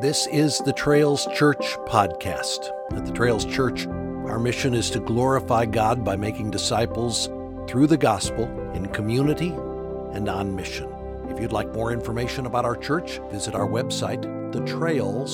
This 0.00 0.26
is 0.26 0.58
the 0.58 0.72
Trails 0.72 1.28
Church 1.34 1.76
podcast. 1.86 2.68
At 2.92 3.06
the 3.06 3.12
Trails 3.12 3.44
Church, 3.44 3.86
our 3.86 4.40
mission 4.40 4.74
is 4.74 4.90
to 4.90 4.98
glorify 4.98 5.66
God 5.66 6.04
by 6.04 6.16
making 6.16 6.50
disciples 6.50 7.28
through 7.68 7.86
the 7.86 7.96
gospel 7.96 8.44
in 8.72 8.86
community 8.88 9.50
and 10.12 10.28
on 10.28 10.56
mission. 10.56 10.92
If 11.28 11.40
you'd 11.40 11.52
like 11.52 11.72
more 11.72 11.92
information 11.92 12.46
about 12.46 12.64
our 12.64 12.76
church, 12.76 13.20
visit 13.30 13.54
our 13.54 13.68
website, 13.68 14.24
thetrails.org. 14.52 15.28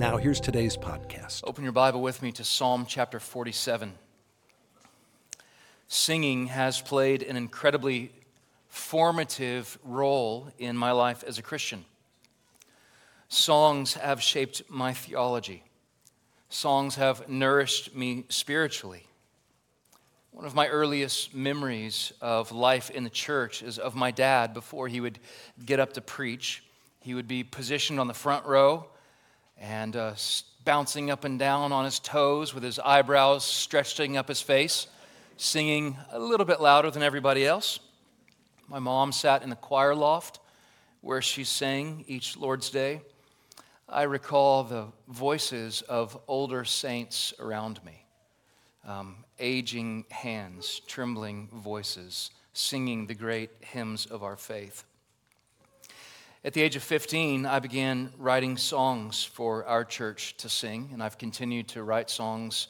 Now, 0.00 0.16
here's 0.16 0.40
today's 0.40 0.76
podcast. 0.76 1.42
Open 1.44 1.62
your 1.62 1.72
Bible 1.72 2.02
with 2.02 2.20
me 2.20 2.32
to 2.32 2.42
Psalm 2.42 2.84
chapter 2.88 3.20
47. 3.20 3.92
Singing 5.86 6.48
has 6.48 6.80
played 6.80 7.22
an 7.22 7.36
incredibly 7.36 8.10
formative 8.68 9.78
role 9.84 10.48
in 10.58 10.76
my 10.76 10.90
life 10.90 11.22
as 11.24 11.38
a 11.38 11.42
Christian. 11.42 11.84
Songs 13.28 13.94
have 13.94 14.22
shaped 14.22 14.62
my 14.68 14.92
theology. 14.92 15.64
Songs 16.48 16.94
have 16.94 17.28
nourished 17.28 17.94
me 17.94 18.24
spiritually. 18.28 19.06
One 20.30 20.44
of 20.44 20.54
my 20.54 20.68
earliest 20.68 21.34
memories 21.34 22.12
of 22.20 22.52
life 22.52 22.90
in 22.90 23.04
the 23.04 23.10
church 23.10 23.62
is 23.62 23.78
of 23.78 23.94
my 23.94 24.10
dad 24.10 24.54
before 24.54 24.86
he 24.86 25.00
would 25.00 25.18
get 25.64 25.80
up 25.80 25.94
to 25.94 26.00
preach. 26.00 26.62
He 27.00 27.14
would 27.14 27.26
be 27.26 27.42
positioned 27.42 27.98
on 27.98 28.06
the 28.06 28.14
front 28.14 28.44
row 28.46 28.86
and 29.58 29.96
uh, 29.96 30.14
bouncing 30.64 31.10
up 31.10 31.24
and 31.24 31.38
down 31.38 31.72
on 31.72 31.84
his 31.84 31.98
toes 31.98 32.54
with 32.54 32.62
his 32.62 32.78
eyebrows 32.78 33.44
stretching 33.44 34.16
up 34.16 34.28
his 34.28 34.42
face, 34.42 34.86
singing 35.36 35.96
a 36.12 36.18
little 36.18 36.46
bit 36.46 36.60
louder 36.60 36.90
than 36.90 37.02
everybody 37.02 37.46
else. 37.46 37.80
My 38.68 38.78
mom 38.78 39.12
sat 39.12 39.42
in 39.42 39.50
the 39.50 39.56
choir 39.56 39.94
loft 39.94 40.38
where 41.00 41.22
she 41.22 41.44
sang 41.44 42.04
each 42.06 42.36
Lord's 42.36 42.68
Day. 42.68 43.00
I 43.88 44.02
recall 44.02 44.64
the 44.64 44.88
voices 45.06 45.82
of 45.82 46.18
older 46.26 46.64
saints 46.64 47.32
around 47.38 47.78
me, 47.84 48.04
um, 48.84 49.24
aging 49.38 50.06
hands, 50.10 50.80
trembling 50.88 51.48
voices, 51.52 52.30
singing 52.52 53.06
the 53.06 53.14
great 53.14 53.50
hymns 53.60 54.06
of 54.06 54.24
our 54.24 54.36
faith. 54.36 54.82
At 56.44 56.52
the 56.52 56.62
age 56.62 56.74
of 56.74 56.82
15, 56.82 57.46
I 57.46 57.60
began 57.60 58.12
writing 58.18 58.56
songs 58.56 59.22
for 59.22 59.64
our 59.66 59.84
church 59.84 60.36
to 60.38 60.48
sing, 60.48 60.90
and 60.92 61.00
I've 61.00 61.16
continued 61.16 61.68
to 61.68 61.84
write 61.84 62.10
songs 62.10 62.66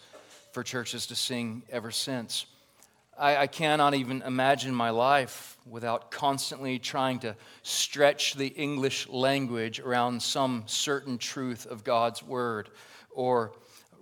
for 0.52 0.62
churches 0.62 1.06
to 1.06 1.16
sing 1.16 1.62
ever 1.70 1.90
since. 1.90 2.44
I, 3.18 3.36
I, 3.36 3.46
cannot 3.46 3.94
even 3.94 4.22
imagine 4.22 4.74
my 4.74 4.90
life 4.90 5.56
without 5.66 6.10
constantly 6.10 6.78
trying 6.78 7.18
to 7.20 7.34
stretch 7.62 8.34
the 8.34 8.48
English 8.48 9.08
language 9.08 9.80
around 9.80 10.22
some 10.22 10.64
certain 10.66 11.18
truth 11.18 11.66
of 11.66 11.82
God's 11.82 12.22
word 12.22 12.68
or 13.10 13.52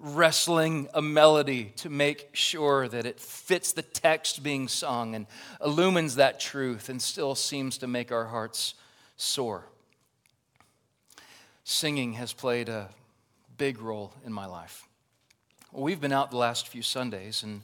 wrestling 0.01 0.89
a 0.93 1.01
melody 1.01 1.73
to 1.77 1.89
make 1.89 2.29
sure 2.33 2.89
that 2.89 3.07
it 3.07 3.21
fits 3.21 3.73
the 3.73 3.83
text 3.83 4.43
being 4.43 4.69
sung 4.69 5.15
and 5.15 5.27
illumines 5.65 6.17
that 6.17 6.41
truth 6.41 6.89
and 6.89 7.01
still 7.01 7.35
seems 7.35 7.79
to 7.79 7.87
make 7.87 8.11
our 8.11 8.27
hearts 8.27 8.75
soar. 9.17 9.67
Singing 11.63 12.15
has 12.15 12.33
played 12.33 12.69
a 12.69 12.91
big 13.57 13.81
role 13.81 14.13
in 14.27 14.33
my 14.33 14.47
life. 14.47 14.87
We've 15.73 16.01
been 16.01 16.13
out 16.13 16.31
the 16.31 16.37
last 16.37 16.69
few 16.69 16.83
Sundays 16.83 17.43
and 17.43 17.63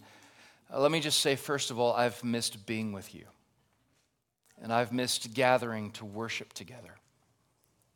uh, 0.72 0.80
let 0.80 0.90
me 0.90 1.00
just 1.00 1.20
say, 1.20 1.36
first 1.36 1.70
of 1.70 1.78
all, 1.78 1.92
I've 1.92 2.22
missed 2.22 2.66
being 2.66 2.92
with 2.92 3.14
you. 3.14 3.24
And 4.62 4.72
I've 4.72 4.92
missed 4.92 5.32
gathering 5.32 5.90
to 5.92 6.04
worship 6.04 6.52
together. 6.52 6.94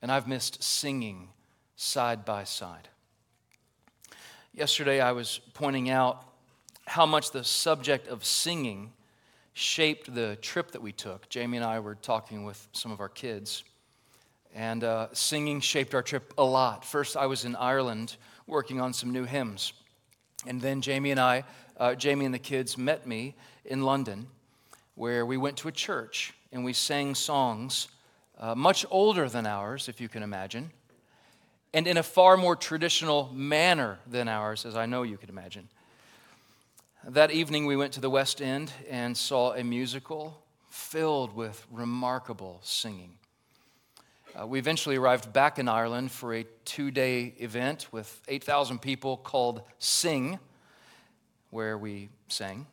And 0.00 0.10
I've 0.10 0.26
missed 0.26 0.62
singing 0.62 1.28
side 1.76 2.24
by 2.24 2.44
side. 2.44 2.88
Yesterday, 4.52 5.00
I 5.00 5.12
was 5.12 5.40
pointing 5.52 5.90
out 5.90 6.24
how 6.86 7.06
much 7.06 7.30
the 7.30 7.44
subject 7.44 8.08
of 8.08 8.24
singing 8.24 8.92
shaped 9.52 10.14
the 10.14 10.36
trip 10.36 10.72
that 10.72 10.82
we 10.82 10.92
took. 10.92 11.28
Jamie 11.28 11.58
and 11.58 11.66
I 11.66 11.80
were 11.80 11.94
talking 11.94 12.44
with 12.44 12.68
some 12.72 12.92
of 12.92 13.00
our 13.00 13.08
kids, 13.08 13.64
and 14.54 14.84
uh, 14.84 15.08
singing 15.12 15.60
shaped 15.60 15.94
our 15.94 16.02
trip 16.02 16.34
a 16.38 16.44
lot. 16.44 16.84
First, 16.84 17.16
I 17.16 17.26
was 17.26 17.44
in 17.44 17.56
Ireland 17.56 18.16
working 18.46 18.80
on 18.80 18.92
some 18.92 19.12
new 19.12 19.24
hymns. 19.24 19.72
And 20.46 20.60
then 20.60 20.80
Jamie 20.80 21.10
and 21.10 21.20
I 21.20 21.44
uh, 21.76 21.94
Jamie 21.94 22.24
and 22.24 22.34
the 22.34 22.38
kids 22.38 22.78
met 22.78 23.06
me 23.06 23.34
in 23.64 23.82
London, 23.82 24.26
where 24.94 25.26
we 25.26 25.36
went 25.36 25.56
to 25.58 25.68
a 25.68 25.72
church 25.72 26.32
and 26.52 26.64
we 26.64 26.72
sang 26.72 27.14
songs 27.14 27.88
uh, 28.38 28.54
much 28.54 28.86
older 28.90 29.28
than 29.28 29.46
ours, 29.46 29.88
if 29.88 30.00
you 30.00 30.08
can 30.08 30.22
imagine, 30.22 30.70
and 31.72 31.86
in 31.86 31.96
a 31.96 32.02
far 32.02 32.36
more 32.36 32.54
traditional 32.54 33.30
manner 33.32 33.98
than 34.06 34.28
ours, 34.28 34.64
as 34.64 34.76
I 34.76 34.86
know 34.86 35.02
you 35.02 35.16
can 35.16 35.28
imagine. 35.28 35.68
That 37.06 37.30
evening, 37.32 37.66
we 37.66 37.76
went 37.76 37.92
to 37.94 38.00
the 38.00 38.10
West 38.10 38.40
End 38.40 38.72
and 38.88 39.16
saw 39.16 39.52
a 39.54 39.64
musical 39.64 40.40
filled 40.70 41.34
with 41.34 41.66
remarkable 41.70 42.60
singing. 42.62 43.18
Uh, 44.36 44.44
we 44.46 44.58
eventually 44.58 44.96
arrived 44.96 45.32
back 45.32 45.60
in 45.60 45.68
Ireland 45.68 46.10
for 46.10 46.34
a 46.34 46.44
two 46.64 46.90
day 46.90 47.34
event 47.38 47.86
with 47.92 48.20
8,000 48.26 48.80
people 48.80 49.16
called 49.16 49.62
Sing 49.78 50.40
where 51.50 51.78
we 51.78 52.08
sang. 52.26 52.66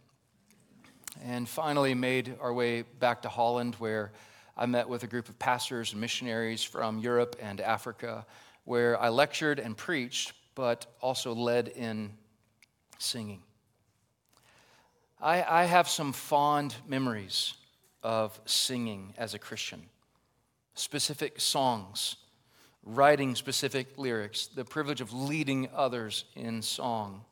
And 1.23 1.47
finally, 1.47 1.93
made 1.93 2.35
our 2.41 2.51
way 2.51 2.81
back 2.81 3.21
to 3.21 3.29
Holland, 3.29 3.75
where 3.75 4.11
I 4.57 4.65
met 4.65 4.89
with 4.89 5.03
a 5.03 5.07
group 5.07 5.29
of 5.29 5.37
pastors 5.37 5.91
and 5.91 6.01
missionaries 6.01 6.63
from 6.63 6.97
Europe 6.97 7.35
and 7.39 7.61
Africa, 7.61 8.25
where 8.63 8.99
I 8.99 9.09
lectured 9.09 9.59
and 9.59 9.77
preached, 9.77 10.33
but 10.55 10.87
also 10.99 11.35
led 11.35 11.67
in 11.67 12.13
singing. 12.97 13.43
I, 15.21 15.43
I 15.43 15.65
have 15.65 15.87
some 15.87 16.11
fond 16.11 16.73
memories 16.87 17.53
of 18.01 18.39
singing 18.45 19.13
as 19.15 19.35
a 19.35 19.39
Christian, 19.39 19.83
specific 20.73 21.39
songs, 21.39 22.15
writing 22.83 23.35
specific 23.35 23.97
lyrics, 23.97 24.47
the 24.47 24.65
privilege 24.65 25.01
of 25.01 25.13
leading 25.13 25.69
others 25.75 26.25
in 26.35 26.61
song. 26.61 27.25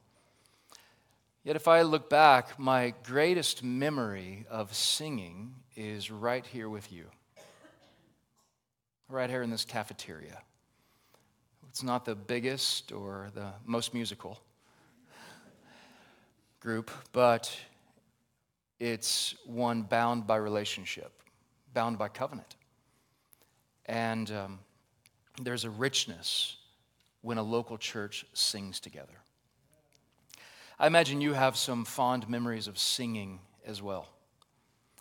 Yet, 1.44 1.56
if 1.56 1.68
I 1.68 1.82
look 1.84 2.10
back, 2.10 2.60
my 2.60 2.94
greatest 3.04 3.64
memory 3.64 4.46
of 4.50 4.74
singing 4.76 5.56
is 5.76 6.12
right 6.12 6.46
here 6.46 6.70
with 6.70 6.92
you, 6.92 7.06
right 9.08 9.30
here 9.30 9.42
in 9.42 9.50
this 9.50 9.66
cafeteria. 9.66 10.42
It's 11.70 11.82
not 11.82 12.04
the 12.04 12.16
biggest 12.16 12.92
or 12.92 13.30
the 13.34 13.52
most 13.66 13.94
musical 13.94 14.40
group, 16.60 16.92
but 17.14 17.56
it's 18.80 19.36
one 19.46 19.84
bound 19.84 20.28
by 20.28 20.36
relationship, 20.36 21.12
bound 21.74 21.98
by 21.98 22.10
covenant. 22.10 22.56
And 23.90 24.30
um, 24.30 24.60
there's 25.42 25.66
a 25.66 25.70
richness 25.70 26.58
when 27.22 27.40
a 27.40 27.44
local 27.44 27.76
church 27.80 28.24
sings 28.34 28.80
together. 28.80 29.16
I 30.78 30.86
imagine 30.86 31.22
you 31.22 31.34
have 31.34 31.58
some 31.58 31.86
fond 31.86 32.30
memories 32.30 32.68
of 32.68 32.78
singing 32.78 33.40
as 33.66 33.82
well. 33.82 34.08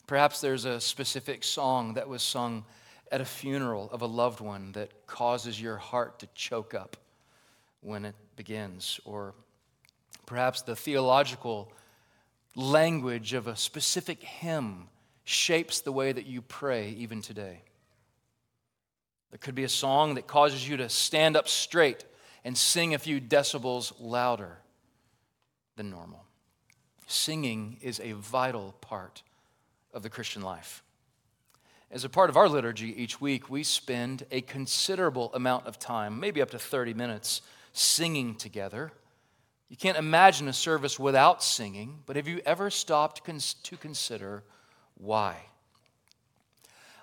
Perhaps 0.06 0.41
there's 0.41 0.65
a 0.65 0.81
specific 0.81 1.44
song 1.44 1.94
that 1.94 2.09
was 2.09 2.22
sung 2.22 2.65
at 3.12 3.21
a 3.21 3.26
funeral 3.26 3.91
of 3.93 4.00
a 4.00 4.06
loved 4.06 4.41
one 4.41 4.72
that 4.72 5.06
causes 5.06 5.60
your 5.60 5.76
heart 5.76 6.19
to 6.20 6.28
choke 6.34 6.72
up 6.72 6.97
when 7.82 8.06
it 8.06 8.15
begins. 8.37 9.00
Or 9.05 9.34
perhaps 10.25 10.62
the 10.62 10.75
theological 10.75 11.70
language 12.56 13.34
of 13.34 13.49
a 13.49 13.55
specific 13.55 14.22
hymn 14.22 14.88
shapes 15.25 15.82
the 15.82 15.93
way 15.93 16.10
that 16.10 16.25
you 16.25 16.41
pray 16.41 16.88
even 16.97 17.20
today. 17.20 17.60
There 19.31 19.39
could 19.39 19.55
be 19.55 19.65
a 19.65 19.69
song 19.69 20.15
that 20.15 20.27
causes 20.27 20.69
you 20.69 20.76
to 20.79 20.88
stand 20.88 21.37
up 21.37 21.49
straight 21.49 22.05
and 22.44 22.56
sing 22.56 22.94
a 22.94 22.99
few 22.99 23.20
decibels 23.20 23.93
louder 23.99 24.58
than 25.76 25.91
normal. 25.91 26.25
Singing 27.06 27.79
is 27.82 28.00
a 28.00 28.12
vital 28.12 28.75
part 28.81 29.23
of 29.93 30.03
the 30.03 30.11
Christian 30.11 30.43
life. 30.43 30.82
As 31.91 32.05
a 32.05 32.08
part 32.08 32.29
of 32.29 32.37
our 32.37 32.49
liturgy 32.49 33.00
each 33.03 33.20
week, 33.20 33.49
we 33.49 33.62
spend 33.62 34.26
a 34.31 34.43
considerable 34.43 35.32
amount 35.35 35.67
of 35.67 35.79
time, 35.79 36.20
maybe 36.20 36.43
up 36.43 36.50
to 36.50 36.58
30 36.58 36.93
minutes, 36.94 37.41
singing 37.73 38.35
together. 38.35 38.93
You 39.69 39.76
can't 39.76 39.97
imagine 39.97 40.49
a 40.49 40.53
service 40.53 40.99
without 40.99 41.43
singing, 41.43 42.03
but 42.05 42.17
have 42.17 42.29
you 42.29 42.41
ever 42.44 42.70
stopped 42.70 43.25
to 43.25 43.76
consider 43.76 44.44
why? 44.94 45.37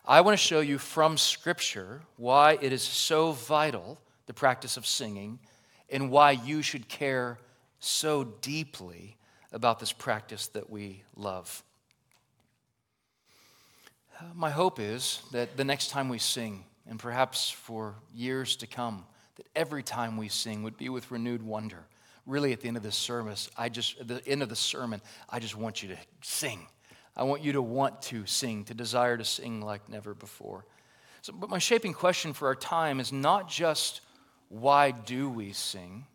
I 0.07 0.21
want 0.21 0.37
to 0.37 0.45
show 0.45 0.59
you 0.59 0.77
from 0.77 1.17
Scripture 1.17 2.01
why 2.17 2.59
it 2.61 2.71
is 2.71 2.83
so 2.83 3.31
vital, 3.31 3.99
the 4.27 4.35
practice 4.35 4.77
of 4.77 4.85
singing, 4.85 5.39
and 5.89 6.11
why 6.11 6.31
you 6.31 6.61
should 6.61 6.87
care 6.87 7.39
so 7.79 8.23
deeply 8.23 9.17
about 9.51 9.79
this 9.79 9.91
practice 9.91 10.45
that 10.49 10.69
we 10.69 11.01
love. 11.15 11.63
My 14.35 14.51
hope 14.51 14.79
is 14.79 15.21
that 15.31 15.57
the 15.57 15.65
next 15.65 15.89
time 15.89 16.07
we 16.07 16.19
sing, 16.19 16.65
and 16.87 16.99
perhaps 16.99 17.49
for 17.49 17.95
years 18.13 18.55
to 18.57 18.67
come, 18.67 19.05
that 19.37 19.47
every 19.55 19.81
time 19.81 20.17
we 20.17 20.29
sing 20.29 20.61
would 20.61 20.77
be 20.77 20.89
with 20.89 21.09
renewed 21.09 21.41
wonder. 21.41 21.83
Really, 22.27 22.53
at 22.53 22.61
the 22.61 22.67
end 22.67 22.77
of 22.77 22.83
this 22.83 22.95
service, 22.95 23.49
I 23.57 23.69
just 23.69 23.99
at 23.99 24.07
the 24.07 24.27
end 24.27 24.43
of 24.43 24.49
the 24.49 24.55
sermon, 24.55 25.01
I 25.29 25.39
just 25.39 25.55
want 25.55 25.81
you 25.81 25.89
to 25.89 25.97
sing. 26.21 26.67
I 27.15 27.23
want 27.23 27.43
you 27.43 27.53
to 27.53 27.61
want 27.61 28.01
to 28.03 28.25
sing, 28.25 28.65
to 28.65 28.73
desire 28.73 29.17
to 29.17 29.25
sing 29.25 29.61
like 29.61 29.87
never 29.89 30.13
before. 30.13 30.65
So, 31.21 31.33
but 31.33 31.49
my 31.49 31.59
shaping 31.59 31.93
question 31.93 32.33
for 32.33 32.47
our 32.47 32.55
time 32.55 32.99
is 32.99 33.11
not 33.11 33.49
just 33.49 34.01
why 34.49 34.91
do 34.91 35.29
we 35.29 35.53
sing? 35.53 36.05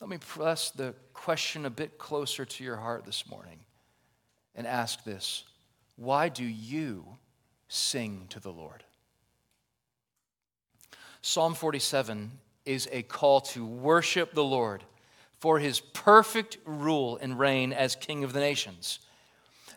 Let 0.00 0.10
me 0.10 0.18
press 0.18 0.70
the 0.70 0.94
question 1.12 1.66
a 1.66 1.70
bit 1.70 1.98
closer 1.98 2.44
to 2.44 2.64
your 2.64 2.76
heart 2.76 3.04
this 3.04 3.28
morning 3.28 3.60
and 4.54 4.66
ask 4.66 5.04
this 5.04 5.44
Why 5.96 6.28
do 6.28 6.44
you 6.44 7.04
sing 7.68 8.26
to 8.30 8.40
the 8.40 8.52
Lord? 8.52 8.84
Psalm 11.20 11.54
47 11.54 12.30
is 12.64 12.88
a 12.92 13.02
call 13.02 13.40
to 13.40 13.64
worship 13.66 14.32
the 14.32 14.44
Lord 14.44 14.84
for 15.40 15.58
his 15.58 15.80
perfect 15.80 16.58
rule 16.64 17.18
and 17.20 17.38
reign 17.38 17.72
as 17.72 17.94
King 17.96 18.24
of 18.24 18.32
the 18.32 18.40
nations. 18.40 18.98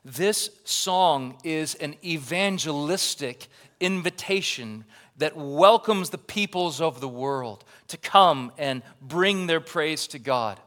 This 0.04 0.50
song 0.64 1.38
is 1.44 1.76
an 1.76 1.96
evangelistic 2.04 3.48
invitation 3.80 4.86
that 5.18 5.38
welcomes 5.38 6.10
the 6.10 6.18
peoples 6.18 6.82
of 6.82 7.02
the 7.02 7.08
world 7.08 7.64
to 7.90 7.98
come 7.98 8.52
and 8.58 8.82
bring 9.00 9.46
their 9.46 9.60
praise 9.60 10.08
to 10.08 10.20
God. 10.20 10.60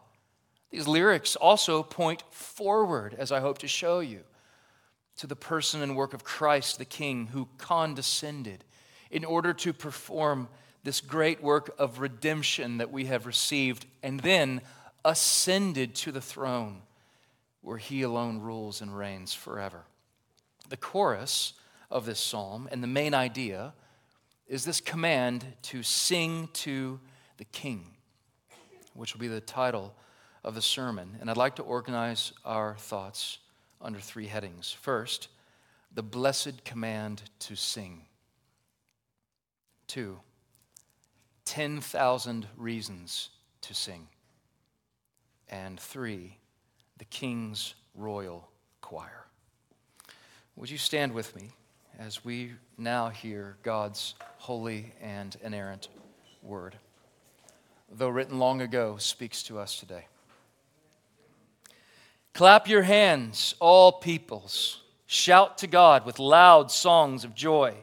These 0.70 0.86
lyrics 0.86 1.34
also 1.34 1.82
point 1.82 2.22
forward, 2.30 3.14
as 3.18 3.32
I 3.32 3.40
hope 3.40 3.58
to 3.58 3.68
show 3.68 3.98
you, 3.98 4.20
to 5.16 5.26
the 5.26 5.36
person 5.36 5.82
and 5.82 5.96
work 5.96 6.14
of 6.14 6.22
Christ 6.22 6.78
the 6.78 6.84
King 6.84 7.26
who 7.28 7.48
condescended 7.58 8.64
in 9.10 9.24
order 9.24 9.52
to 9.52 9.72
perform 9.72 10.48
this 10.84 11.00
great 11.00 11.42
work 11.42 11.74
of 11.78 11.98
redemption 11.98 12.78
that 12.78 12.92
we 12.92 13.06
have 13.06 13.26
received 13.26 13.86
and 14.02 14.20
then 14.20 14.60
ascended 15.04 15.94
to 15.96 16.12
the 16.12 16.20
throne 16.20 16.82
where 17.64 17.78
he 17.78 18.02
alone 18.02 18.38
rules 18.40 18.82
and 18.82 18.96
reigns 18.96 19.32
forever. 19.32 19.84
The 20.68 20.76
chorus 20.76 21.54
of 21.90 22.04
this 22.04 22.20
psalm 22.20 22.68
and 22.70 22.82
the 22.82 22.88
main 22.88 23.14
idea 23.14 23.72
is 24.46 24.64
this 24.64 24.82
command 24.82 25.46
to 25.62 25.82
sing 25.82 26.50
to 26.52 27.00
the 27.38 27.44
king, 27.46 27.86
which 28.92 29.14
will 29.14 29.20
be 29.20 29.28
the 29.28 29.40
title 29.40 29.94
of 30.44 30.54
the 30.54 30.60
sermon. 30.60 31.16
And 31.20 31.30
I'd 31.30 31.38
like 31.38 31.56
to 31.56 31.62
organize 31.62 32.34
our 32.44 32.76
thoughts 32.78 33.38
under 33.80 33.98
three 33.98 34.26
headings. 34.26 34.70
First, 34.70 35.28
the 35.92 36.02
blessed 36.02 36.64
command 36.64 37.22
to 37.40 37.56
sing. 37.56 38.02
Two, 39.86 40.20
10,000 41.46 42.46
reasons 42.58 43.30
to 43.62 43.72
sing. 43.74 44.08
And 45.48 45.80
three, 45.80 46.38
the 46.98 47.04
king's 47.04 47.74
royal 47.94 48.48
choir. 48.80 49.26
Would 50.56 50.70
you 50.70 50.78
stand 50.78 51.12
with 51.12 51.34
me 51.34 51.50
as 51.98 52.24
we 52.24 52.52
now 52.78 53.08
hear 53.08 53.56
God's 53.62 54.14
holy 54.38 54.92
and 55.00 55.36
inerrant 55.42 55.88
word? 56.42 56.76
Though 57.90 58.08
written 58.08 58.38
long 58.38 58.60
ago, 58.60 58.96
speaks 58.98 59.42
to 59.44 59.58
us 59.58 59.78
today. 59.78 60.06
Clap 62.32 62.68
your 62.68 62.82
hands, 62.82 63.54
all 63.60 63.92
peoples. 63.92 64.82
Shout 65.06 65.58
to 65.58 65.66
God 65.66 66.04
with 66.04 66.18
loud 66.18 66.70
songs 66.70 67.24
of 67.24 67.34
joy. 67.34 67.74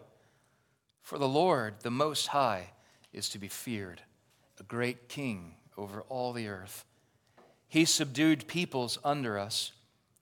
For 1.02 1.18
the 1.18 1.28
Lord, 1.28 1.76
the 1.82 1.92
Most 1.92 2.28
High, 2.28 2.72
is 3.14 3.30
to 3.30 3.40
be 3.40 3.48
feared, 3.48 4.02
a 4.60 4.64
great 4.64 5.10
king 5.10 5.56
over 5.78 6.02
all 6.04 6.34
the 6.34 6.48
earth. 6.48 6.86
He 7.72 7.86
subdued 7.86 8.48
peoples 8.48 9.00
under 9.02 9.40
us 9.40 9.72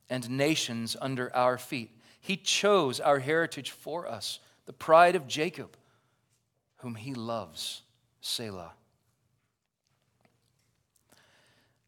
and 0.07 0.29
nations 0.29 0.95
under 1.01 1.35
our 1.35 1.57
feet. 1.57 1.89
He 2.21 2.37
chose 2.37 2.99
our 2.99 3.17
heritage 3.17 3.71
for 3.71 4.07
us, 4.07 4.37
the 4.67 4.71
pride 4.71 5.15
of 5.15 5.27
Jacob, 5.27 5.75
whom 6.77 6.93
he 6.93 7.15
loves. 7.15 7.81
Selah. 8.21 8.73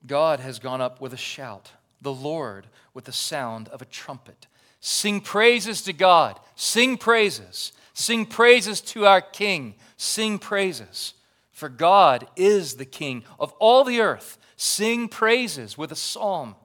God 0.07 0.39
has 0.39 0.57
gone 0.57 0.81
up 0.81 0.99
with 0.99 1.13
a 1.13 1.17
shout, 1.17 1.73
the 2.01 2.11
Lord 2.11 2.65
with 2.95 3.05
the 3.05 3.11
sound 3.11 3.67
of 3.67 3.83
a 3.83 3.85
trumpet. 3.85 4.47
Sing 4.79 5.21
praises 5.21 5.83
to 5.83 5.93
God. 5.93 6.39
Sing 6.55 6.97
praises. 6.97 7.71
Sing 7.93 8.25
praises 8.25 8.81
to 8.81 9.05
our 9.05 9.21
King. 9.21 9.75
Sing 9.95 10.39
praises. 10.39 11.13
For 11.51 11.69
God 11.69 12.25
is 12.35 12.77
the 12.77 12.85
King 12.85 13.23
of 13.39 13.53
all 13.59 13.83
the 13.83 14.01
earth. 14.01 14.39
Sing 14.63 15.07
praises 15.07 15.75
with 15.75 15.91
a 15.91 15.95
psalm. 15.95 16.55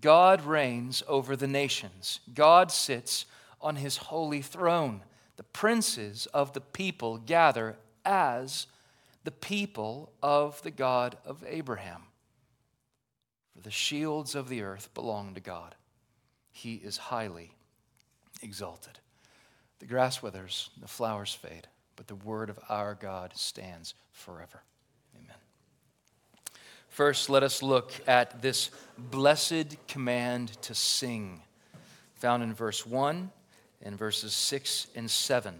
God 0.00 0.44
reigns 0.44 1.00
over 1.06 1.36
the 1.36 1.46
nations. 1.46 2.18
God 2.34 2.72
sits 2.72 3.26
on 3.60 3.76
his 3.76 3.96
holy 3.96 4.42
throne. 4.42 5.02
The 5.36 5.44
princes 5.44 6.26
of 6.34 6.54
the 6.54 6.60
people 6.60 7.18
gather 7.18 7.76
as 8.04 8.66
the 9.22 9.30
people 9.30 10.10
of 10.20 10.60
the 10.62 10.72
God 10.72 11.16
of 11.24 11.44
Abraham. 11.46 12.02
For 13.54 13.60
the 13.60 13.70
shields 13.70 14.34
of 14.34 14.48
the 14.48 14.62
earth 14.62 14.92
belong 14.92 15.34
to 15.34 15.40
God. 15.40 15.76
He 16.50 16.74
is 16.74 16.96
highly 16.96 17.52
exalted. 18.42 18.98
The 19.78 19.86
grass 19.86 20.20
withers, 20.20 20.70
the 20.80 20.88
flowers 20.88 21.32
fade, 21.32 21.68
but 21.94 22.08
the 22.08 22.16
word 22.16 22.50
of 22.50 22.58
our 22.68 22.96
God 22.96 23.36
stands 23.36 23.94
forever. 24.10 24.64
First, 26.96 27.28
let 27.28 27.42
us 27.42 27.62
look 27.62 27.92
at 28.06 28.40
this 28.40 28.70
blessed 28.96 29.76
command 29.86 30.52
to 30.62 30.74
sing, 30.74 31.42
found 32.14 32.42
in 32.42 32.54
verse 32.54 32.86
1 32.86 33.30
and 33.82 33.98
verses 33.98 34.32
6 34.32 34.86
and 34.94 35.10
7. 35.10 35.54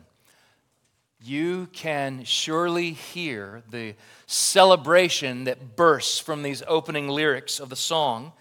You 1.20 1.68
can 1.74 2.24
surely 2.24 2.92
hear 2.92 3.62
the 3.68 3.96
celebration 4.26 5.44
that 5.44 5.76
bursts 5.76 6.18
from 6.18 6.42
these 6.42 6.62
opening 6.66 7.06
lyrics 7.06 7.60
of 7.60 7.68
the 7.68 7.76
song 7.76 8.32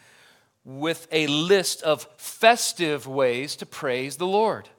with 0.64 1.06
a 1.12 1.28
list 1.28 1.84
of 1.84 2.08
festive 2.16 3.06
ways 3.08 3.58
to 3.58 3.66
praise 3.66 4.16
the 4.16 4.26
Lord. 4.26 4.70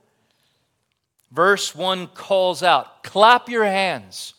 Verse 1.31 1.75
1 1.75 2.07
calls 2.07 2.63
out, 2.63 3.03
Clap 3.03 3.51
your 3.51 3.67
hands, 3.67 4.33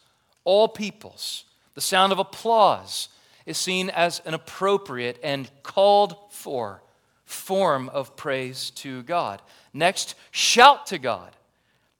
all 0.46 0.68
peoples. 0.68 1.46
The 1.76 1.82
sound 1.82 2.12
of 2.12 2.18
applause 2.18 3.10
is 3.48 3.58
seen 3.58 3.90
as 3.90 4.22
an 4.26 4.36
appropriate 4.36 5.18
and 5.24 5.50
called 5.64 6.16
for 6.30 6.84
form 7.26 7.90
of 7.90 8.16
praise 8.16 8.70
to 8.72 9.02
God. 9.04 9.42
Next, 9.74 10.16
shout 10.32 10.88
to 10.88 11.00
God. 11.00 11.34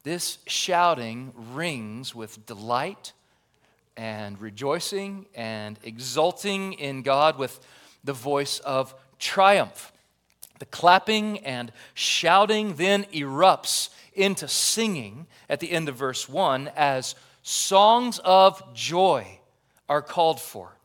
This 0.04 0.40
shouting 0.46 1.34
rings 1.54 2.14
with 2.14 2.46
delight 2.46 3.14
and 3.96 4.40
rejoicing 4.40 5.26
and 5.36 5.80
exulting 5.84 6.74
in 6.74 7.02
God 7.02 7.38
with 7.38 7.60
the 8.04 8.14
voice 8.14 8.60
of 8.60 8.94
triumph. 9.18 9.92
The 10.60 10.66
clapping 10.66 11.40
and 11.40 11.72
shouting 11.94 12.76
then 12.76 13.06
erupts 13.06 13.90
into 14.14 14.48
singing 14.50 15.28
at 15.50 15.62
the 15.62 15.72
end 15.72 15.88
of 15.88 15.96
verse 15.96 16.28
1 16.28 16.72
as 16.76 17.16
songs 17.42 18.20
of 18.20 18.74
joy 18.74 19.40
are 19.88 20.02
called 20.02 20.42
for. 20.42 20.77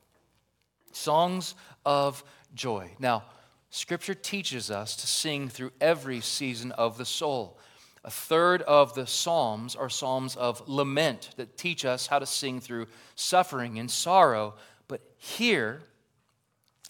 Songs 0.93 1.55
of 1.85 2.23
joy. 2.55 2.91
Now, 2.99 3.25
Scripture 3.71 4.15
teaches 4.15 4.71
us 4.71 4.97
to 4.97 5.07
sing 5.07 5.49
through 5.49 5.73
every 5.81 6.21
season 6.21 6.73
of 6.73 6.99
the 6.99 7.07
soul. 7.07 7.59
A 8.05 8.11
third 8.11 8.63
of 8.63 8.95
the 8.95 9.07
Psalms 9.07 9.75
are 9.75 9.89
Psalms 9.89 10.37
of 10.37 10.69
lament 10.69 11.31
that 11.37 11.57
teach 11.57 11.85
us 11.85 12.07
how 12.07 12.19
to 12.19 12.27
sing 12.27 12.61
through 12.61 12.89
suffering 13.15 13.79
and 13.79 13.91
sorrow. 13.91 14.55
But 14.89 15.01
here, 15.17 15.81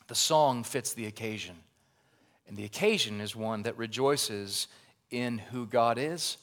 the 0.09 0.15
song 0.15 0.65
fits 0.65 0.95
the 0.95 1.07
occasion. 1.07 1.57
And 2.49 2.57
the 2.57 2.65
occasion 2.65 3.21
is 3.21 3.37
one 3.37 3.63
that 3.63 3.79
rejoices 3.79 4.67
in 5.11 5.39
who 5.39 5.67
God 5.67 5.99
is 5.99 6.39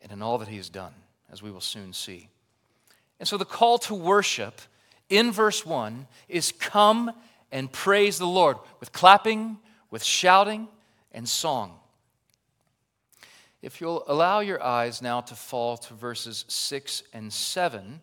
and 0.00 0.12
in 0.12 0.22
all 0.22 0.38
that 0.38 0.48
He 0.48 0.58
has 0.58 0.68
done, 0.68 0.94
as 1.32 1.42
we 1.42 1.50
will 1.50 1.60
soon 1.60 1.92
see. 1.92 2.28
And 3.18 3.26
so 3.26 3.36
the 3.36 3.44
call 3.44 3.78
to 3.78 3.94
worship 3.94 4.60
in 5.08 5.32
verse 5.32 5.64
1 5.64 6.06
is 6.28 6.52
come 6.52 7.12
and 7.52 7.72
praise 7.72 8.18
the 8.18 8.26
Lord 8.26 8.56
with 8.80 8.92
clapping, 8.92 9.58
with 9.90 10.02
shouting, 10.02 10.68
and 11.12 11.28
song. 11.28 11.78
If 13.62 13.80
you'll 13.80 14.04
allow 14.06 14.40
your 14.40 14.62
eyes 14.62 15.00
now 15.00 15.20
to 15.22 15.34
fall 15.34 15.76
to 15.78 15.94
verses 15.94 16.44
6 16.48 17.02
and 17.12 17.32
7, 17.32 18.00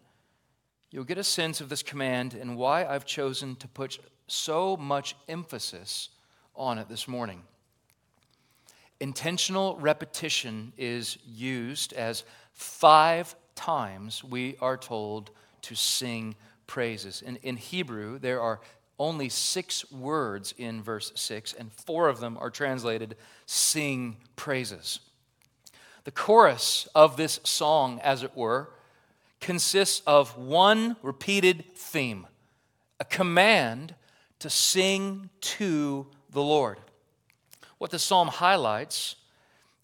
you'll 0.92 1.04
get 1.04 1.18
a 1.18 1.24
sense 1.24 1.62
of 1.62 1.70
this 1.70 1.84
command 1.84 2.34
and 2.34 2.58
why 2.58 2.86
I've 2.86 3.06
chosen 3.06 3.56
to 3.58 3.68
put 3.68 4.00
so 4.28 4.76
much 4.78 5.16
emphasis 5.28 6.10
on 6.56 6.78
it 6.78 6.90
this 6.90 7.08
morning. 7.08 7.44
Intentional 9.00 9.78
repetition 9.78 10.74
is 10.78 11.18
used 11.26 11.94
as 11.94 12.24
Five 12.54 13.36
times 13.56 14.24
we 14.24 14.56
are 14.62 14.78
told 14.78 15.32
to 15.64 15.76
sing 15.76 16.36
praises. 16.74 17.22
In, 17.22 17.36
in 17.44 17.56
Hebrew, 17.56 18.18
there 18.18 18.42
are 18.42 18.60
only 18.98 19.30
six 19.30 19.92
words 19.92 20.56
in 20.58 20.82
verse 20.82 21.12
6, 21.14 21.54
and 21.54 21.72
four 21.72 22.10
of 22.10 22.20
them 22.20 22.36
are 22.40 22.50
translated 22.50 23.16
sing 23.46 24.18
praises. 24.36 25.00
The 26.04 26.10
chorus 26.10 26.88
of 26.96 27.16
this 27.16 27.40
song, 27.44 28.00
as 28.00 28.24
it 28.24 28.36
were, 28.36 28.72
consists 29.40 30.02
of 30.08 30.36
one 30.36 30.96
repeated 31.04 31.64
theme, 31.76 32.26
a 33.00 33.06
command 33.06 33.94
to 34.40 34.50
sing 34.50 35.30
to 35.42 36.08
the 36.32 36.42
Lord. 36.42 36.80
What 37.78 37.92
the 37.92 38.00
psalm 38.00 38.30
highlights, 38.30 39.16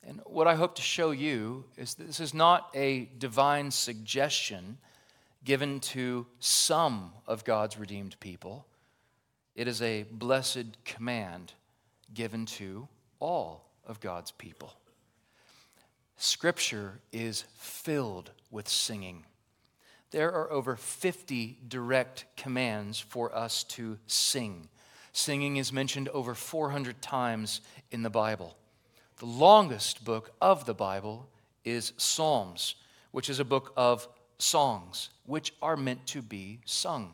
and 0.04 0.22
what 0.26 0.48
I 0.48 0.56
hope 0.56 0.74
to 0.78 0.82
show 0.82 1.12
you, 1.12 1.66
is 1.78 1.94
this 1.94 2.20
is 2.20 2.34
not 2.34 2.72
a 2.74 3.10
divine 3.20 3.70
suggestion 3.70 4.80
given 5.44 5.80
to 5.80 6.26
some 6.40 7.12
of 7.28 7.46
God's 7.46 7.78
redeemed 7.78 8.20
people. 8.20 8.66
It 9.56 9.68
is 9.68 9.82
a 9.82 10.04
blessed 10.04 10.84
command 10.86 11.54
given 12.14 12.46
to 12.46 12.88
all 13.20 13.70
of 13.86 14.00
God's 14.00 14.32
people. 14.32 14.74
Scripture 16.18 17.00
is 17.12 17.46
filled 17.58 18.32
with 18.52 18.68
singing. 18.68 19.26
There 20.12 20.32
are 20.34 20.52
over 20.52 20.76
50 20.76 21.60
direct 21.68 22.26
commands 22.36 23.00
for 23.00 23.34
us 23.36 23.64
to 23.66 23.98
sing. 24.08 24.70
Singing 25.14 25.58
is 25.58 25.72
mentioned 25.72 26.10
over 26.10 26.36
400 26.36 27.02
times 27.02 27.62
in 27.92 28.04
the 28.04 28.10
Bible. 28.10 28.58
The 29.18 29.26
longest 29.26 30.04
book 30.04 30.32
of 30.42 30.66
the 30.66 30.74
Bible 30.74 31.30
is 31.64 31.94
Psalms, 31.98 32.76
which 33.12 33.30
is 33.30 33.40
a 33.40 33.46
book 33.46 33.74
of 33.76 34.08
songs, 34.40 35.10
which 35.26 35.54
are 35.62 35.78
meant 35.78 36.08
to 36.08 36.22
be 36.22 36.60
sung. 36.66 37.14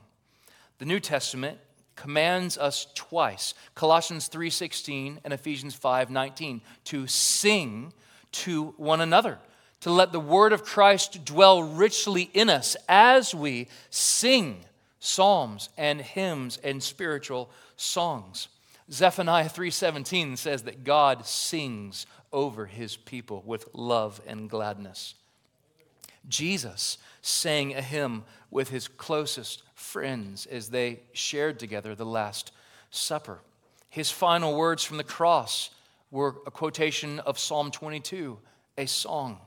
The 0.77 0.85
New 0.85 0.99
Testament 0.99 1.59
commands 1.95 2.57
us 2.57 2.87
twice 2.93 3.53
colossians 3.73 4.29
3.16 4.29 5.19
and 5.23 5.33
ephesians 5.33 5.77
5.19 5.77 6.61
to 6.85 7.07
sing 7.07 7.93
to 8.31 8.73
one 8.77 9.01
another 9.01 9.39
to 9.81 9.91
let 9.91 10.11
the 10.11 10.19
word 10.19 10.51
of 10.51 10.65
christ 10.65 11.23
dwell 11.23 11.63
richly 11.63 12.29
in 12.33 12.49
us 12.49 12.75
as 12.89 13.33
we 13.33 13.67
sing 13.89 14.65
psalms 14.99 15.69
and 15.77 16.01
hymns 16.01 16.57
and 16.63 16.83
spiritual 16.83 17.49
songs 17.77 18.49
zephaniah 18.91 19.49
3.17 19.49 20.37
says 20.37 20.63
that 20.63 20.83
god 20.83 21.25
sings 21.25 22.05
over 22.33 22.65
his 22.65 22.97
people 22.97 23.41
with 23.45 23.69
love 23.73 24.19
and 24.27 24.49
gladness 24.49 25.15
jesus 26.27 26.97
sang 27.21 27.73
a 27.73 27.81
hymn 27.81 28.23
with 28.51 28.69
his 28.69 28.87
closest 28.87 29.63
friends 29.73 30.45
as 30.45 30.69
they 30.69 30.99
shared 31.13 31.59
together 31.59 31.95
the 31.95 32.05
Last 32.05 32.51
Supper. 32.89 33.39
His 33.89 34.11
final 34.11 34.55
words 34.55 34.83
from 34.83 34.97
the 34.97 35.03
cross 35.03 35.69
were 36.11 36.35
a 36.45 36.51
quotation 36.51 37.19
of 37.19 37.39
Psalm 37.39 37.71
22, 37.71 38.37
a 38.77 38.85
song. 38.85 39.39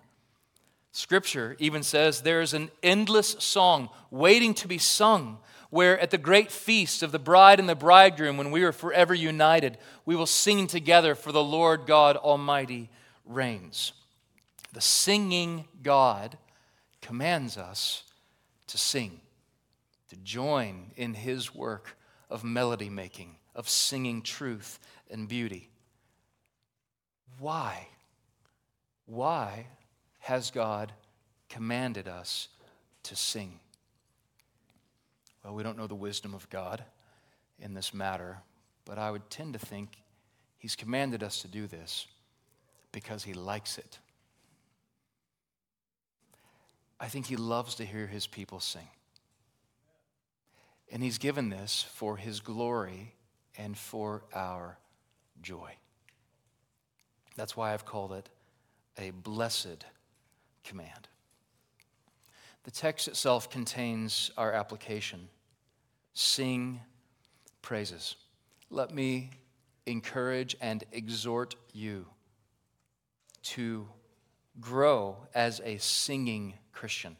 Scripture 0.93 1.57
even 1.59 1.83
says 1.83 2.21
there 2.21 2.41
is 2.41 2.55
an 2.55 2.71
endless 2.83 3.37
song 3.39 3.89
waiting 4.11 4.55
to 4.55 4.69
be 4.69 4.79
sung, 4.79 5.39
where 5.71 5.99
at 6.01 6.11
the 6.11 6.19
great 6.19 6.51
feast 6.51 7.03
of 7.03 7.13
the 7.13 7.19
bride 7.19 7.61
and 7.61 7.69
the 7.69 7.75
bridegroom, 7.75 8.37
when 8.37 8.51
we 8.51 8.63
are 8.65 8.73
forever 8.73 9.15
united, 9.15 9.79
we 10.05 10.17
will 10.17 10.27
sing 10.27 10.67
together, 10.67 11.15
for 11.15 11.31
the 11.31 11.43
Lord 11.43 11.87
God 11.87 12.17
Almighty 12.17 12.91
reigns. 13.25 13.93
The 14.73 14.81
singing 14.81 15.67
God 15.83 16.39
commands 17.09 17.57
us 17.57 18.03
to 18.67 18.77
sing, 18.77 19.19
to 20.11 20.17
join 20.17 20.91
in 20.95 21.15
his 21.15 21.55
work 21.55 21.97
of 22.29 22.45
melody 22.45 22.91
making, 22.91 23.35
of 23.55 23.67
singing 23.67 24.21
truth 24.21 24.79
and 25.11 25.27
beauty. 25.27 25.71
Why? 27.39 27.89
Why 29.07 29.69
has 30.19 30.51
God 30.51 30.93
commanded 31.49 32.09
us 32.09 32.49
to 33.05 33.17
sing? 33.17 33.59
Well, 35.43 35.55
we 35.55 35.63
don't 35.63 35.79
know 35.79 35.87
the 35.87 35.95
wisdom 35.95 36.35
of 36.35 36.51
God 36.51 36.85
in 37.59 37.73
this 37.73 37.95
matter, 37.95 38.37
but 38.85 38.99
I 38.99 39.11
would 39.11 39.31
tend 39.31 39.55
to 39.55 39.59
think 39.59 39.93
He's 40.59 40.77
commanded 40.77 41.23
us 41.23 41.41
to 41.41 41.49
do 41.49 41.67
this 41.67 42.07
because 42.93 43.25
He 43.25 43.33
likes 43.33 43.79
it. 43.79 43.99
I 47.01 47.09
think 47.09 47.27
he 47.27 47.37
loves 47.37 47.77
to 47.77 47.85
hear 47.85 48.07
his 48.07 48.27
people 48.27 48.61
sing. 48.61 48.89
And 50.91 51.03
he's 51.03 51.19
given 51.19 51.51
this 51.51 51.85
for 51.95 52.17
his 52.17 52.41
glory 52.41 53.15
and 53.57 53.77
for 53.77 54.25
our 54.35 54.79
joy. 55.43 55.77
That's 57.37 57.57
why 57.57 57.73
I've 57.73 57.85
called 57.85 58.13
it 58.13 58.29
a 58.97 59.11
blessed 59.11 59.85
command. 60.65 61.09
The 62.65 62.71
text 62.71 63.07
itself 63.07 63.49
contains 63.49 64.31
our 64.37 64.53
application 64.53 65.29
sing 66.15 66.81
praises. 67.63 68.17
Let 68.71 68.93
me 68.93 69.31
encourage 69.87 70.57
and 70.61 70.83
exhort 70.91 71.55
you 71.73 72.07
to 73.43 73.89
grow 74.61 75.17
as 75.35 75.61
a 75.65 75.79
singing 75.79 76.55
Christian. 76.79 77.17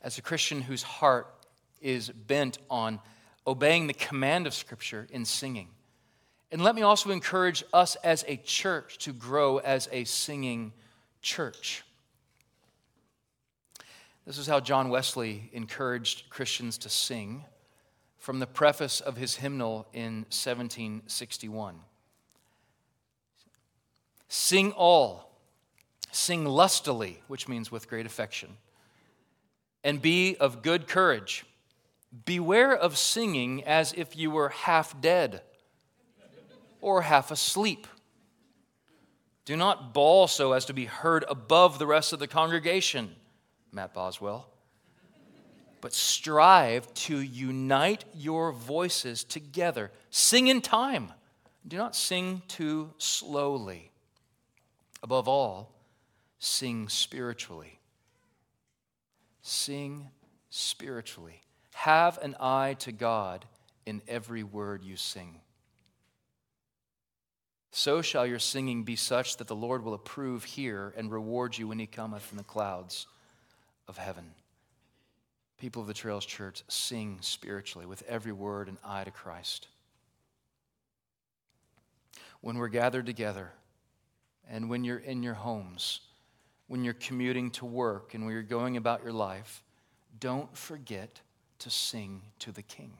As 0.00 0.18
a 0.18 0.22
Christian 0.22 0.60
whose 0.60 0.84
heart 0.84 1.26
is 1.80 2.10
bent 2.10 2.58
on 2.70 3.00
obeying 3.44 3.88
the 3.88 3.92
command 3.92 4.46
of 4.46 4.54
Scripture 4.54 5.08
in 5.10 5.24
singing. 5.24 5.66
And 6.52 6.62
let 6.62 6.76
me 6.76 6.82
also 6.82 7.10
encourage 7.10 7.64
us 7.72 7.96
as 8.04 8.24
a 8.28 8.36
church 8.36 8.98
to 8.98 9.12
grow 9.12 9.58
as 9.58 9.88
a 9.90 10.04
singing 10.04 10.72
church. 11.22 11.82
This 14.24 14.38
is 14.38 14.46
how 14.46 14.60
John 14.60 14.90
Wesley 14.90 15.50
encouraged 15.52 16.30
Christians 16.30 16.78
to 16.78 16.88
sing 16.88 17.44
from 18.16 18.38
the 18.38 18.46
preface 18.46 19.00
of 19.00 19.16
his 19.16 19.34
hymnal 19.34 19.88
in 19.92 20.24
1761. 20.30 21.80
Sing 24.28 24.70
all 24.70 25.33
Sing 26.14 26.44
lustily, 26.44 27.20
which 27.26 27.48
means 27.48 27.72
with 27.72 27.88
great 27.88 28.06
affection, 28.06 28.56
and 29.82 30.00
be 30.00 30.36
of 30.36 30.62
good 30.62 30.86
courage. 30.86 31.44
Beware 32.24 32.72
of 32.72 32.96
singing 32.96 33.64
as 33.64 33.92
if 33.94 34.16
you 34.16 34.30
were 34.30 34.50
half 34.50 35.00
dead 35.00 35.42
or 36.80 37.02
half 37.02 37.32
asleep. 37.32 37.88
Do 39.44 39.56
not 39.56 39.92
bawl 39.92 40.28
so 40.28 40.52
as 40.52 40.66
to 40.66 40.72
be 40.72 40.84
heard 40.84 41.24
above 41.28 41.80
the 41.80 41.86
rest 41.86 42.12
of 42.12 42.20
the 42.20 42.28
congregation, 42.28 43.16
Matt 43.72 43.92
Boswell, 43.92 44.48
but 45.80 45.92
strive 45.92 46.94
to 46.94 47.18
unite 47.18 48.04
your 48.14 48.52
voices 48.52 49.24
together. 49.24 49.90
Sing 50.10 50.46
in 50.46 50.60
time. 50.60 51.10
Do 51.66 51.76
not 51.76 51.96
sing 51.96 52.42
too 52.46 52.92
slowly. 52.98 53.90
Above 55.02 55.26
all, 55.26 55.73
sing 56.38 56.88
spiritually. 56.88 57.78
Sing 59.42 60.08
spiritually. 60.50 61.42
Have 61.72 62.18
an 62.18 62.36
eye 62.40 62.76
to 62.80 62.92
God 62.92 63.44
in 63.86 64.02
every 64.08 64.42
word 64.42 64.82
you 64.82 64.96
sing. 64.96 65.40
So 67.76 68.02
shall 68.02 68.24
your 68.24 68.38
singing 68.38 68.84
be 68.84 68.94
such 68.94 69.36
that 69.38 69.48
the 69.48 69.56
Lord 69.56 69.84
will 69.84 69.94
approve 69.94 70.44
here 70.44 70.94
and 70.96 71.10
reward 71.10 71.58
you 71.58 71.66
when 71.66 71.80
he 71.80 71.86
cometh 71.86 72.30
in 72.30 72.38
the 72.38 72.44
clouds 72.44 73.08
of 73.88 73.98
heaven. 73.98 74.30
People 75.58 75.82
of 75.82 75.88
the 75.88 75.94
Trails 75.94 76.24
Church, 76.24 76.62
sing 76.68 77.18
spiritually 77.20 77.84
with 77.84 78.04
every 78.08 78.32
word 78.32 78.68
and 78.68 78.78
eye 78.84 79.02
to 79.02 79.10
Christ. 79.10 79.66
When 82.42 82.58
we're 82.58 82.68
gathered 82.68 83.06
together 83.06 83.50
and 84.48 84.70
when 84.70 84.84
you're 84.84 84.98
in 84.98 85.22
your 85.22 85.34
homes, 85.34 86.00
when 86.66 86.84
you're 86.84 86.94
commuting 86.94 87.50
to 87.52 87.66
work 87.66 88.14
and 88.14 88.24
when 88.24 88.32
you're 88.32 88.42
going 88.42 88.76
about 88.76 89.02
your 89.02 89.12
life, 89.12 89.62
don't 90.20 90.56
forget 90.56 91.20
to 91.60 91.70
sing 91.70 92.22
to 92.38 92.52
the 92.52 92.62
King. 92.62 92.92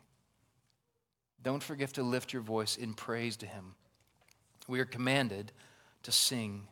Don't 1.42 1.62
forget 1.62 1.92
to 1.94 2.02
lift 2.02 2.32
your 2.32 2.42
voice 2.42 2.76
in 2.76 2.94
praise 2.94 3.36
to 3.38 3.46
Him. 3.46 3.74
We 4.66 4.80
are 4.80 4.86
commanded 4.86 5.52
to 6.02 6.12
sing 6.12 6.68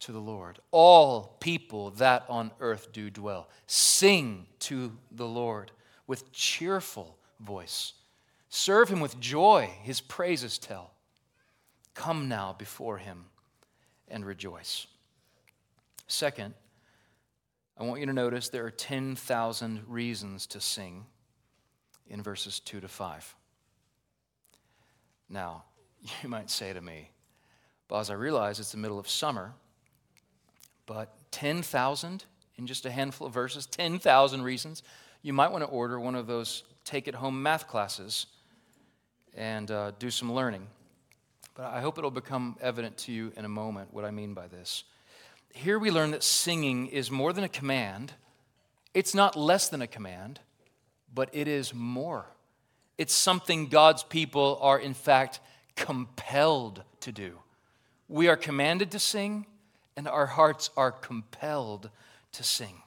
to 0.00 0.12
the 0.12 0.20
Lord. 0.20 0.58
All 0.70 1.36
people 1.40 1.90
that 1.92 2.24
on 2.28 2.50
earth 2.60 2.92
do 2.92 3.10
dwell, 3.10 3.48
sing 3.66 4.46
to 4.60 4.92
the 5.10 5.26
Lord 5.26 5.70
with 6.06 6.32
cheerful 6.32 7.16
voice. 7.40 7.94
Serve 8.48 8.88
Him 8.88 9.00
with 9.00 9.18
joy, 9.18 9.70
His 9.82 10.00
praises 10.00 10.58
tell. 10.58 10.92
Come 11.94 12.28
now 12.28 12.54
before 12.56 12.98
Him 12.98 13.26
and 14.08 14.24
rejoice. 14.24 14.86
Second, 16.06 16.54
I 17.78 17.84
want 17.84 18.00
you 18.00 18.06
to 18.06 18.12
notice 18.12 18.48
there 18.48 18.66
are 18.66 18.70
10,000 18.70 19.82
reasons 19.86 20.46
to 20.48 20.60
sing 20.60 21.06
in 22.08 22.22
verses 22.22 22.60
2 22.60 22.80
to 22.80 22.88
5. 22.88 23.34
Now, 25.28 25.64
you 26.22 26.28
might 26.28 26.50
say 26.50 26.72
to 26.72 26.80
me, 26.80 27.10
Boz, 27.88 28.10
I 28.10 28.14
realize 28.14 28.60
it's 28.60 28.72
the 28.72 28.78
middle 28.78 28.98
of 28.98 29.08
summer, 29.08 29.52
but 30.86 31.14
10,000 31.30 32.24
in 32.56 32.66
just 32.66 32.86
a 32.86 32.90
handful 32.90 33.26
of 33.26 33.32
verses, 33.32 33.66
10,000 33.66 34.42
reasons. 34.42 34.82
You 35.22 35.32
might 35.32 35.50
want 35.50 35.64
to 35.64 35.70
order 35.70 35.98
one 35.98 36.14
of 36.14 36.26
those 36.26 36.64
take 36.84 37.08
it 37.08 37.14
home 37.14 37.42
math 37.42 37.68
classes 37.68 38.26
and 39.34 39.70
uh, 39.70 39.92
do 39.98 40.10
some 40.10 40.32
learning. 40.32 40.66
But 41.54 41.66
I 41.66 41.80
hope 41.80 41.98
it'll 41.98 42.10
become 42.10 42.56
evident 42.60 42.96
to 42.98 43.12
you 43.12 43.32
in 43.36 43.44
a 43.44 43.48
moment 43.48 43.92
what 43.92 44.04
I 44.04 44.10
mean 44.10 44.34
by 44.34 44.48
this. 44.48 44.84
Here 45.52 45.78
we 45.78 45.90
learn 45.90 46.10
that 46.12 46.22
singing 46.22 46.86
is 46.86 47.10
more 47.10 47.32
than 47.32 47.44
a 47.44 47.48
command, 47.48 48.14
it's 48.94 49.14
not 49.14 49.36
less 49.36 49.68
than 49.68 49.82
a 49.82 49.86
command, 49.86 50.40
but 51.14 51.30
it 51.32 51.46
is 51.48 51.72
more. 51.74 52.26
It's 52.98 53.14
something 53.14 53.68
God's 53.68 54.02
people 54.02 54.58
are, 54.60 54.78
in 54.78 54.94
fact, 54.94 55.40
compelled 55.76 56.82
to 57.00 57.12
do. 57.12 57.38
We 58.08 58.28
are 58.28 58.36
commanded 58.36 58.90
to 58.92 58.98
sing, 58.98 59.46
and 59.96 60.08
our 60.08 60.26
hearts 60.26 60.70
are 60.76 60.92
compelled 60.92 61.90
to 62.32 62.42
sing. 62.42 62.82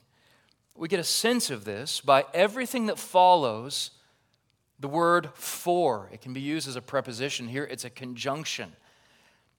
We 0.76 0.88
get 0.88 1.00
a 1.00 1.04
sense 1.04 1.50
of 1.50 1.66
this 1.66 2.02
by 2.02 2.26
everything 2.34 2.88
that 2.88 3.00
follows 3.00 3.92
the 4.80 4.88
word 4.88 5.30
for. 5.34 6.10
It 6.12 6.22
can 6.22 6.34
be 6.34 6.42
used 6.42 6.68
as 6.68 6.76
a 6.76 6.82
preposition. 6.82 7.48
Here 7.48 7.64
it's 7.64 7.86
a 7.86 7.90
conjunction. 7.90 8.74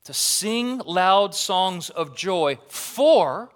To 0.06 0.14
sing 0.14 0.78
loud 0.78 1.34
songs 1.34 1.90
of 1.90 2.16
joy 2.16 2.58
for, 2.68 3.50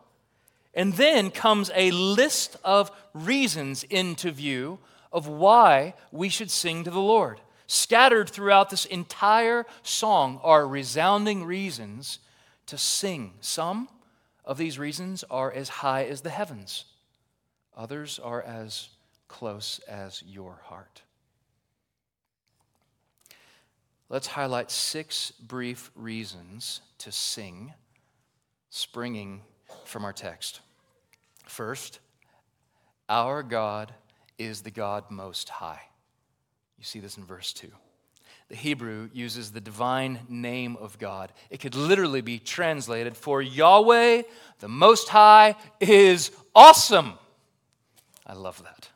and 0.74 0.94
then 0.94 1.30
comes 1.30 1.70
a 1.76 1.92
list 1.92 2.56
of 2.64 2.90
reasons 3.14 3.84
into 3.84 4.32
view 4.32 4.80
of 5.12 5.28
why 5.28 5.94
we 6.10 6.28
should 6.28 6.50
sing 6.50 6.82
to 6.82 6.90
the 6.90 6.98
Lord. 6.98 7.40
Scattered 7.68 8.28
throughout 8.28 8.68
this 8.68 8.84
entire 8.84 9.64
song 9.84 10.40
are 10.42 10.66
resounding 10.66 11.44
reasons 11.44 12.18
to 12.66 12.76
sing. 12.76 13.34
Some 13.40 13.88
of 14.44 14.58
these 14.58 14.76
reasons 14.76 15.22
are 15.30 15.52
as 15.52 15.68
high 15.68 16.06
as 16.06 16.22
the 16.22 16.30
heavens, 16.30 16.84
others 17.76 18.18
are 18.18 18.42
as 18.42 18.88
close 19.28 19.78
as 19.86 20.20
your 20.26 20.58
heart. 20.64 21.02
Let's 24.10 24.26
highlight 24.26 24.72
six 24.72 25.30
brief 25.30 25.92
reasons 25.94 26.80
to 26.98 27.12
sing, 27.12 27.72
springing 28.68 29.42
from 29.84 30.04
our 30.04 30.12
text. 30.12 30.60
First, 31.46 32.00
our 33.08 33.44
God 33.44 33.94
is 34.36 34.62
the 34.62 34.72
God 34.72 35.04
most 35.10 35.48
high. 35.48 35.82
You 36.76 36.84
see 36.84 36.98
this 36.98 37.18
in 37.18 37.24
verse 37.24 37.52
2. 37.52 37.68
The 38.48 38.56
Hebrew 38.56 39.10
uses 39.12 39.52
the 39.52 39.60
divine 39.60 40.18
name 40.28 40.76
of 40.80 40.98
God. 40.98 41.32
It 41.48 41.60
could 41.60 41.76
literally 41.76 42.20
be 42.20 42.40
translated 42.40 43.16
for 43.16 43.40
Yahweh, 43.40 44.22
the 44.58 44.68
Most 44.68 45.08
High, 45.08 45.54
is 45.78 46.32
awesome. 46.52 47.12
I 48.26 48.32
love 48.32 48.60
that. 48.64 48.88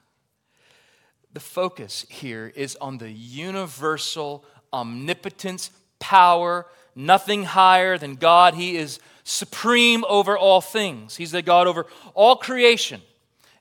The 1.32 1.40
focus 1.40 2.04
here 2.08 2.52
is 2.54 2.76
on 2.76 2.98
the 2.98 3.10
universal 3.10 4.44
omnipotence, 4.74 5.70
power, 5.98 6.66
nothing 6.94 7.44
higher 7.44 7.96
than 7.96 8.16
God. 8.16 8.54
He 8.54 8.76
is 8.76 8.98
supreme 9.22 10.04
over 10.08 10.36
all 10.36 10.60
things, 10.60 11.16
He's 11.16 11.30
the 11.30 11.42
God 11.42 11.66
over 11.66 11.86
all 12.14 12.36
creation. 12.36 13.00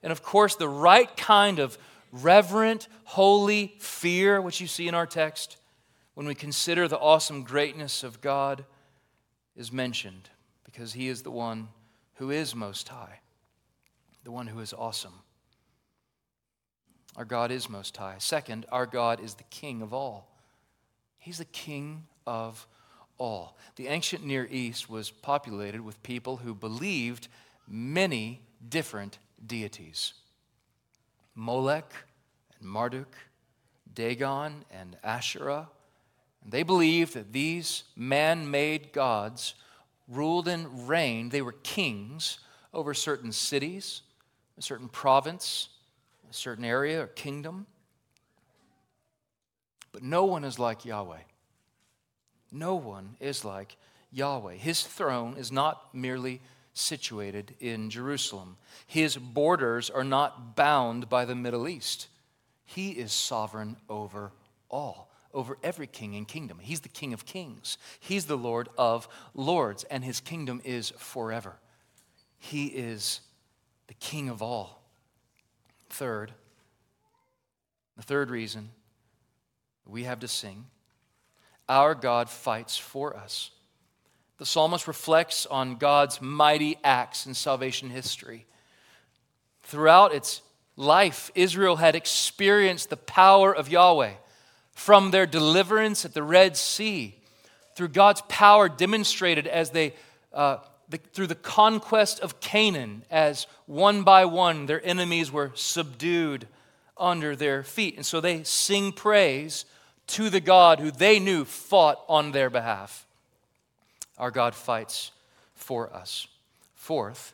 And 0.02 0.12
of 0.12 0.22
course, 0.22 0.56
the 0.56 0.68
right 0.68 1.16
kind 1.16 1.60
of 1.60 1.78
reverent, 2.12 2.90
holy 3.06 3.76
fear, 3.80 4.42
which 4.42 4.60
you 4.60 4.68
see 4.68 4.90
in 4.90 4.94
our 4.94 5.08
text, 5.08 5.58
when 6.14 6.28
we 6.28 6.36
consider 6.36 6.88
the 6.88 7.00
awesome 7.00 7.44
greatness 7.44 8.04
of 8.04 8.20
God, 8.20 8.66
is 9.56 9.72
mentioned 9.72 10.30
because 10.66 10.94
He 10.94 11.08
is 11.08 11.22
the 11.22 11.32
one 11.32 11.70
who 12.16 12.32
is 12.32 12.54
most 12.54 12.90
high, 12.90 13.20
the 14.24 14.32
one 14.32 14.48
who 14.48 14.60
is 14.60 14.74
awesome. 14.74 15.14
Our 17.16 17.26
God 17.26 17.52
is 17.52 17.70
most 17.70 17.96
high. 17.96 18.16
Second, 18.18 18.66
our 18.72 18.86
God 18.86 19.20
is 19.20 19.36
the 19.36 19.44
King 19.46 19.82
of 19.82 19.94
all. 19.94 20.33
He's 21.24 21.38
the 21.38 21.46
king 21.46 22.04
of 22.28 22.68
all. 23.18 23.56
The 23.78 23.88
ancient 23.88 24.26
Near 24.26 24.46
East 24.52 24.90
was 24.90 25.10
populated 25.10 25.80
with 25.80 26.04
people 26.04 26.36
who 26.36 26.54
believed 26.54 27.30
many 27.66 28.42
different 28.68 29.20
deities 29.46 30.16
Molech 31.34 31.94
and 32.60 32.68
Marduk, 32.68 33.16
Dagon 33.96 34.66
and 34.70 34.98
Asherah. 35.02 35.70
And 36.44 36.52
they 36.52 36.64
believed 36.64 37.14
that 37.14 37.32
these 37.32 37.86
man 37.96 38.52
made 38.52 38.92
gods 38.92 39.56
ruled 40.10 40.50
and 40.50 40.90
reigned, 40.90 41.32
they 41.32 41.42
were 41.42 41.56
kings 41.64 42.40
over 42.74 42.94
certain 42.94 43.32
cities, 43.32 44.02
a 44.58 44.62
certain 44.62 44.90
province, 44.90 45.70
a 46.30 46.34
certain 46.34 46.66
area 46.66 47.02
or 47.02 47.08
kingdom. 47.08 47.66
But 49.94 50.04
no 50.04 50.26
one 50.26 50.44
is 50.44 50.60
like 50.60 50.84
Yahweh. 50.84 51.22
No 52.52 52.76
one 52.76 53.16
is 53.22 53.46
like 53.46 53.78
Yahweh. 54.12 54.56
His 54.56 54.84
throne 54.84 55.38
is 55.38 55.52
not 55.52 55.94
merely 55.94 56.42
situated 56.74 57.56
in 57.60 57.90
Jerusalem, 57.90 58.58
his 58.88 59.16
borders 59.16 59.92
are 59.92 60.04
not 60.04 60.56
bound 60.56 61.08
by 61.08 61.24
the 61.24 61.36
Middle 61.36 61.68
East. 61.68 62.08
He 62.66 62.92
is 62.92 63.14
sovereign 63.14 63.78
over 63.88 64.32
all, 64.70 65.12
over 65.34 65.58
every 65.64 65.86
king 65.86 66.16
and 66.16 66.28
kingdom. 66.28 66.58
He's 66.60 66.80
the 66.80 66.90
King 66.90 67.14
of 67.14 67.26
kings, 67.26 67.78
He's 68.00 68.26
the 68.26 68.38
Lord 68.38 68.70
of 68.78 69.08
lords, 69.36 69.84
and 69.86 70.04
His 70.04 70.20
kingdom 70.20 70.62
is 70.64 70.92
forever. 70.98 71.58
He 72.40 72.68
is 72.68 73.22
the 73.88 73.94
King 73.94 74.30
of 74.30 74.42
all. 74.42 74.82
Third, 75.90 76.34
the 77.96 78.04
third 78.04 78.32
reason 78.32 78.72
we 79.86 80.04
have 80.04 80.20
to 80.22 80.28
sing. 80.28 80.66
Our 81.70 81.96
God 81.96 82.30
fights 82.30 82.78
for 82.78 83.16
us. 83.16 83.52
The 84.38 84.46
psalmist 84.46 84.88
reflects 84.88 85.46
on 85.46 85.76
God's 85.76 86.22
mighty 86.22 86.78
acts 86.84 87.26
in 87.26 87.34
salvation 87.34 87.90
history. 87.90 88.46
Throughout 89.64 90.14
its 90.14 90.42
life, 90.76 91.32
Israel 91.36 91.78
had 91.78 91.96
experienced 91.96 92.90
the 92.90 92.98
power 92.98 93.56
of 93.56 93.70
Yahweh 93.70 94.14
from 94.74 95.12
their 95.12 95.26
deliverance 95.26 96.04
at 96.04 96.14
the 96.14 96.24
Red 96.24 96.58
Sea, 96.58 97.16
through 97.76 97.90
God's 97.90 98.22
power 98.28 98.68
demonstrated 98.68 99.48
as 99.48 99.70
they, 99.70 99.94
uh, 100.34 100.58
the, 100.90 100.98
through 100.98 101.28
the 101.28 101.36
conquest 101.36 102.20
of 102.20 102.40
Canaan, 102.40 103.04
as 103.10 103.48
one 103.66 104.04
by 104.04 104.26
one 104.26 104.66
their 104.66 104.84
enemies 104.86 105.32
were 105.32 105.52
subdued 105.54 106.48
under 106.98 107.36
their 107.36 107.64
feet. 107.64 107.96
And 107.96 108.06
so 108.06 108.20
they 108.20 108.44
sing 108.44 108.92
praise 108.92 109.66
to 110.08 110.30
the 110.30 110.42
God 110.42 110.80
who 110.80 110.92
they 110.92 111.20
knew 111.20 111.46
fought 111.46 112.04
on 112.08 112.32
their 112.32 112.50
behalf. 112.50 113.06
Our 114.18 114.32
God 114.32 114.56
fights 114.56 115.12
for 115.56 115.94
us. 115.94 116.28
Fourth, 116.76 117.34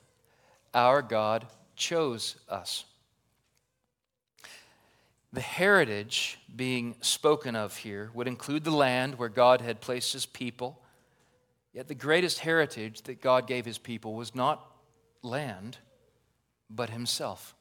our 0.74 1.02
God 1.02 1.48
chose 1.76 2.36
us. 2.48 2.86
The 5.32 5.42
heritage 5.42 6.40
being 6.56 6.96
spoken 7.02 7.56
of 7.56 7.78
here 7.78 8.10
would 8.14 8.28
include 8.28 8.64
the 8.64 8.72
land 8.72 9.16
where 9.16 9.30
God 9.30 9.62
had 9.62 9.82
placed 9.82 10.14
his 10.14 10.26
people. 10.26 10.82
Yet 11.74 11.88
the 11.88 11.96
greatest 11.96 12.40
heritage 12.40 13.04
that 13.04 13.22
God 13.22 13.46
gave 13.46 13.66
his 13.66 13.78
people 13.78 14.16
was 14.16 14.34
not 14.34 14.66
land, 15.22 15.78
but 16.70 16.90
himself. 16.90 17.56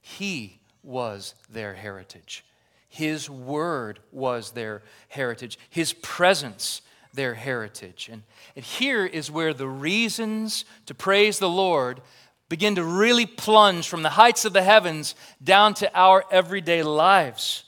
He 0.00 0.60
was 0.82 1.34
their 1.48 1.74
heritage. 1.74 2.44
His 2.92 3.30
word 3.30 4.00
was 4.10 4.50
their 4.50 4.82
heritage, 5.08 5.58
His 5.70 5.94
presence 5.94 6.82
their 7.14 7.32
heritage. 7.32 8.10
And, 8.12 8.22
and 8.54 8.62
here 8.62 9.06
is 9.06 9.30
where 9.30 9.54
the 9.54 9.66
reasons 9.66 10.66
to 10.84 10.94
praise 10.94 11.38
the 11.38 11.48
Lord 11.48 12.02
begin 12.50 12.74
to 12.74 12.84
really 12.84 13.24
plunge 13.24 13.88
from 13.88 14.02
the 14.02 14.10
heights 14.10 14.44
of 14.44 14.52
the 14.52 14.62
heavens 14.62 15.14
down 15.42 15.72
to 15.72 15.90
our 15.98 16.22
everyday 16.30 16.82
lives. 16.82 17.64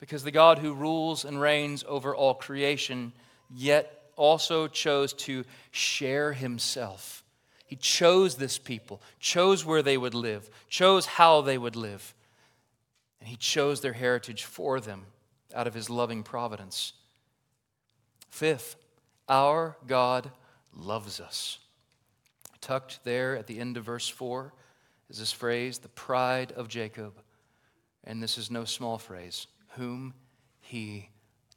Because 0.00 0.22
the 0.22 0.30
God 0.30 0.58
who 0.58 0.74
rules 0.74 1.24
and 1.24 1.40
reigns 1.40 1.82
over 1.88 2.14
all 2.14 2.34
creation, 2.34 3.14
yet 3.50 4.10
also 4.16 4.68
chose 4.68 5.14
to 5.14 5.46
share 5.70 6.34
himself. 6.34 7.24
He 7.64 7.76
chose 7.76 8.34
this 8.34 8.58
people, 8.58 9.00
chose 9.18 9.64
where 9.64 9.82
they 9.82 9.96
would 9.96 10.14
live, 10.14 10.50
chose 10.68 11.06
how 11.06 11.40
they 11.40 11.56
would 11.56 11.74
live. 11.74 12.14
And 13.20 13.28
he 13.28 13.36
chose 13.36 13.80
their 13.80 13.92
heritage 13.92 14.44
for 14.44 14.80
them 14.80 15.06
out 15.54 15.66
of 15.66 15.74
his 15.74 15.90
loving 15.90 16.22
providence. 16.22 16.92
Fifth, 18.30 18.76
our 19.28 19.76
God 19.86 20.30
loves 20.74 21.20
us. 21.20 21.58
Tucked 22.60 23.00
there 23.04 23.36
at 23.36 23.46
the 23.46 23.58
end 23.58 23.76
of 23.76 23.84
verse 23.84 24.08
4 24.08 24.52
is 25.10 25.18
this 25.18 25.32
phrase, 25.32 25.78
the 25.78 25.88
pride 25.88 26.52
of 26.52 26.68
Jacob. 26.68 27.20
And 28.04 28.22
this 28.22 28.38
is 28.38 28.50
no 28.50 28.64
small 28.64 28.98
phrase, 28.98 29.46
whom 29.70 30.14
he 30.60 31.10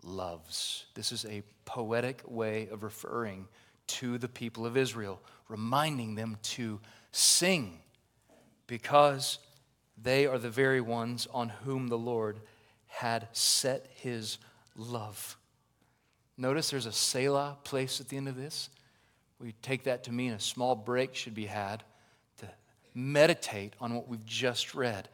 loves. 0.03 0.85
This 0.95 1.11
is 1.11 1.25
a 1.25 1.43
poetic 1.65 2.21
way 2.27 2.67
of 2.71 2.83
referring 2.83 3.47
to 3.87 4.17
the 4.17 4.27
people 4.27 4.65
of 4.65 4.77
Israel, 4.77 5.21
reminding 5.47 6.15
them 6.15 6.37
to 6.43 6.79
sing 7.11 7.79
because 8.67 9.39
they 10.01 10.25
are 10.25 10.37
the 10.37 10.49
very 10.49 10.81
ones 10.81 11.27
on 11.33 11.49
whom 11.49 11.87
the 11.87 11.97
Lord 11.97 12.39
had 12.87 13.27
set 13.31 13.87
his 13.95 14.37
love. 14.75 15.37
Notice 16.37 16.69
there's 16.69 16.85
a 16.85 16.91
Selah 16.91 17.57
place 17.63 18.01
at 18.01 18.09
the 18.09 18.17
end 18.17 18.27
of 18.27 18.35
this. 18.35 18.69
We 19.39 19.53
take 19.61 19.83
that 19.83 20.03
to 20.05 20.11
mean 20.11 20.33
a 20.33 20.39
small 20.39 20.75
break 20.75 21.15
should 21.15 21.33
be 21.33 21.45
had 21.45 21.83
to 22.37 22.47
meditate 22.93 23.73
on 23.79 23.95
what 23.95 24.07
we've 24.07 24.25
just 24.25 24.73
read. 24.75 25.09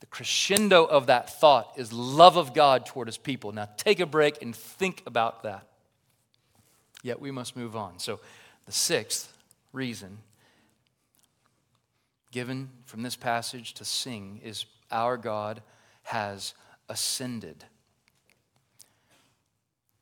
The 0.00 0.06
crescendo 0.06 0.84
of 0.84 1.06
that 1.06 1.30
thought 1.30 1.72
is 1.76 1.92
love 1.92 2.36
of 2.36 2.54
God 2.54 2.86
toward 2.86 3.08
his 3.08 3.16
people. 3.16 3.52
Now 3.52 3.68
take 3.76 4.00
a 4.00 4.06
break 4.06 4.42
and 4.42 4.54
think 4.54 5.02
about 5.06 5.42
that. 5.44 5.66
Yet 7.02 7.20
we 7.20 7.30
must 7.30 7.56
move 7.56 7.76
on. 7.76 7.98
So, 7.98 8.20
the 8.66 8.72
sixth 8.72 9.32
reason 9.72 10.18
given 12.34 12.68
from 12.84 13.04
this 13.04 13.14
passage 13.14 13.74
to 13.74 13.84
sing 13.84 14.40
is 14.42 14.66
our 14.90 15.16
God 15.16 15.62
has 16.02 16.52
ascended. 16.88 17.64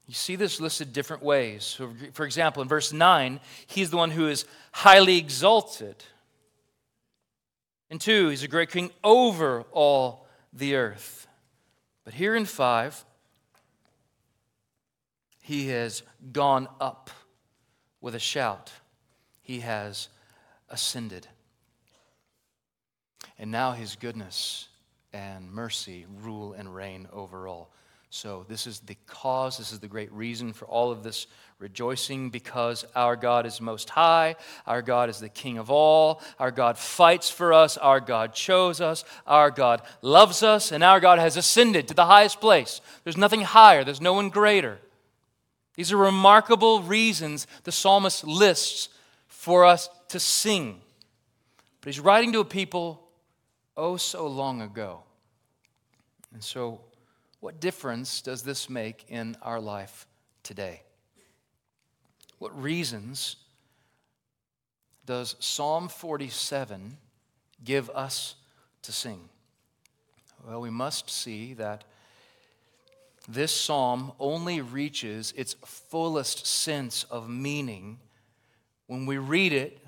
You 0.07 0.15
see 0.15 0.35
this 0.35 0.59
listed 0.59 0.95
different 0.95 1.23
ways. 1.23 1.63
So 1.63 1.93
for 2.15 2.25
example, 2.25 2.63
in 2.63 2.69
verse 2.69 2.91
9, 2.91 3.39
he's 3.67 3.91
the 3.91 3.99
one 3.99 4.11
who 4.11 4.29
is 4.29 4.47
highly 4.73 5.19
exalted. 5.19 6.03
And 7.91 8.01
2, 8.01 8.31
he's 8.31 8.43
a 8.43 8.49
great 8.49 8.71
king 8.71 8.91
over 9.05 9.65
all 9.71 10.27
the 10.55 10.75
earth. 10.75 11.27
But 12.03 12.15
here 12.15 12.35
in 12.35 12.47
5, 12.47 13.05
he 15.43 15.69
has 15.69 16.03
gone 16.33 16.67
up 16.81 17.11
with 18.01 18.15
a 18.15 18.19
shout. 18.19 18.73
He 19.43 19.61
has 19.61 20.09
ascended. 20.71 21.29
And 23.43 23.51
now 23.51 23.73
his 23.73 23.97
goodness 23.97 24.69
and 25.13 25.51
mercy 25.51 26.07
rule 26.23 26.53
and 26.53 26.73
reign 26.73 27.09
over 27.13 27.49
all. 27.49 27.73
So, 28.09 28.47
this 28.49 28.69
is 28.69 28.79
the 28.79 28.97
cause, 29.09 29.59
this 29.59 29.73
is 29.73 29.81
the 29.81 29.89
great 29.89 30.13
reason 30.13 30.53
for 30.53 30.67
all 30.67 30.93
of 30.93 31.03
this 31.03 31.27
rejoicing 31.59 32.31
because 32.31 32.85
our 32.95 33.17
God 33.17 33.45
is 33.45 33.61
most 33.61 33.91
high, 33.91 34.37
our 34.65 34.81
God 34.81 35.11
is 35.11 35.19
the 35.19 35.29
King 35.29 35.59
of 35.59 35.73
all, 35.73 36.23
our 36.39 36.53
God 36.53 36.79
fights 36.79 37.31
for 37.31 37.53
us, 37.53 37.77
our 37.77 37.99
God 37.99 38.33
chose 38.33 38.81
us, 38.81 39.05
our 39.27 39.51
God 39.51 39.83
loves 40.03 40.45
us, 40.45 40.71
and 40.71 40.85
our 40.85 41.01
God 41.01 41.19
has 41.19 41.37
ascended 41.37 41.89
to 41.89 41.95
the 41.95 42.07
highest 42.07 42.41
place. 42.41 42.81
There's 43.03 43.17
nothing 43.17 43.43
higher, 43.43 43.83
there's 43.83 44.01
no 44.01 44.13
one 44.13 44.29
greater. 44.29 44.79
These 45.75 45.91
are 45.91 45.97
remarkable 45.97 46.81
reasons 46.81 47.49
the 47.65 47.73
psalmist 47.73 48.23
lists 48.23 48.89
for 49.27 49.65
us 49.65 49.91
to 50.11 50.21
sing. 50.21 50.81
But 51.81 51.93
he's 51.93 51.99
writing 51.99 52.33
to 52.35 52.39
a 52.39 52.45
people 52.45 53.02
oh 53.77 53.97
so 53.97 54.27
long 54.27 54.63
ago. 54.63 55.03
And 56.33 56.43
so, 56.43 56.81
what 57.41 57.61
difference 57.61 58.23
does 58.23 58.43
this 58.43 58.71
make 58.71 59.05
in 59.09 59.37
our 59.43 59.61
life 59.61 60.07
today? 60.43 60.83
What 62.39 62.61
reasons 62.61 63.37
does 65.05 65.37
Psalm 65.41 65.89
47 65.89 66.97
give 67.65 67.91
us 67.91 68.37
to 68.83 68.93
sing? 68.93 69.29
Well, 70.47 70.61
we 70.61 70.71
must 70.71 71.11
see 71.11 71.55
that 71.55 71.85
this 73.29 73.53
psalm 73.53 74.13
only 74.19 74.61
reaches 74.61 75.33
its 75.37 75.55
fullest 75.65 76.47
sense 76.47 77.05
of 77.05 77.29
meaning 77.29 78.01
when 78.87 79.07
we 79.07 79.19
read 79.19 79.53
it 79.53 79.82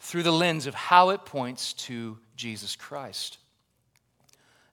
through 0.00 0.22
the 0.22 0.32
lens 0.32 0.66
of 0.66 0.74
how 0.74 1.10
it 1.10 1.24
points 1.24 1.72
to 1.74 2.18
Jesus 2.36 2.74
Christ. 2.74 3.38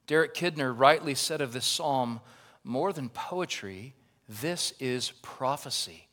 Derek 0.08 0.34
Kidner 0.34 0.74
rightly 0.76 1.16
said 1.16 1.42
of 1.42 1.54
this 1.54 1.66
psalm 1.66 2.22
more 2.64 2.94
than 2.94 3.10
poetry, 3.10 3.94
this 4.28 4.74
is 4.80 5.12
prophecy. 5.22 6.08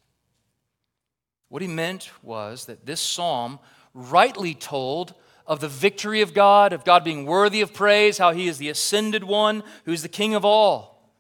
What 1.48 1.62
he 1.62 1.68
meant 1.68 2.10
was 2.22 2.66
that 2.66 2.86
this 2.86 3.00
psalm 3.00 3.60
rightly 3.92 4.54
told 4.54 5.14
of 5.46 5.60
the 5.60 5.68
victory 5.68 6.20
of 6.20 6.34
God, 6.34 6.72
of 6.72 6.84
God 6.84 7.04
being 7.04 7.26
worthy 7.26 7.60
of 7.60 7.74
praise, 7.74 8.18
how 8.18 8.32
he 8.32 8.48
is 8.48 8.58
the 8.58 8.70
ascended 8.70 9.22
one 9.22 9.62
who's 9.84 10.02
the 10.02 10.08
king 10.08 10.34
of 10.34 10.44
all, 10.44 11.12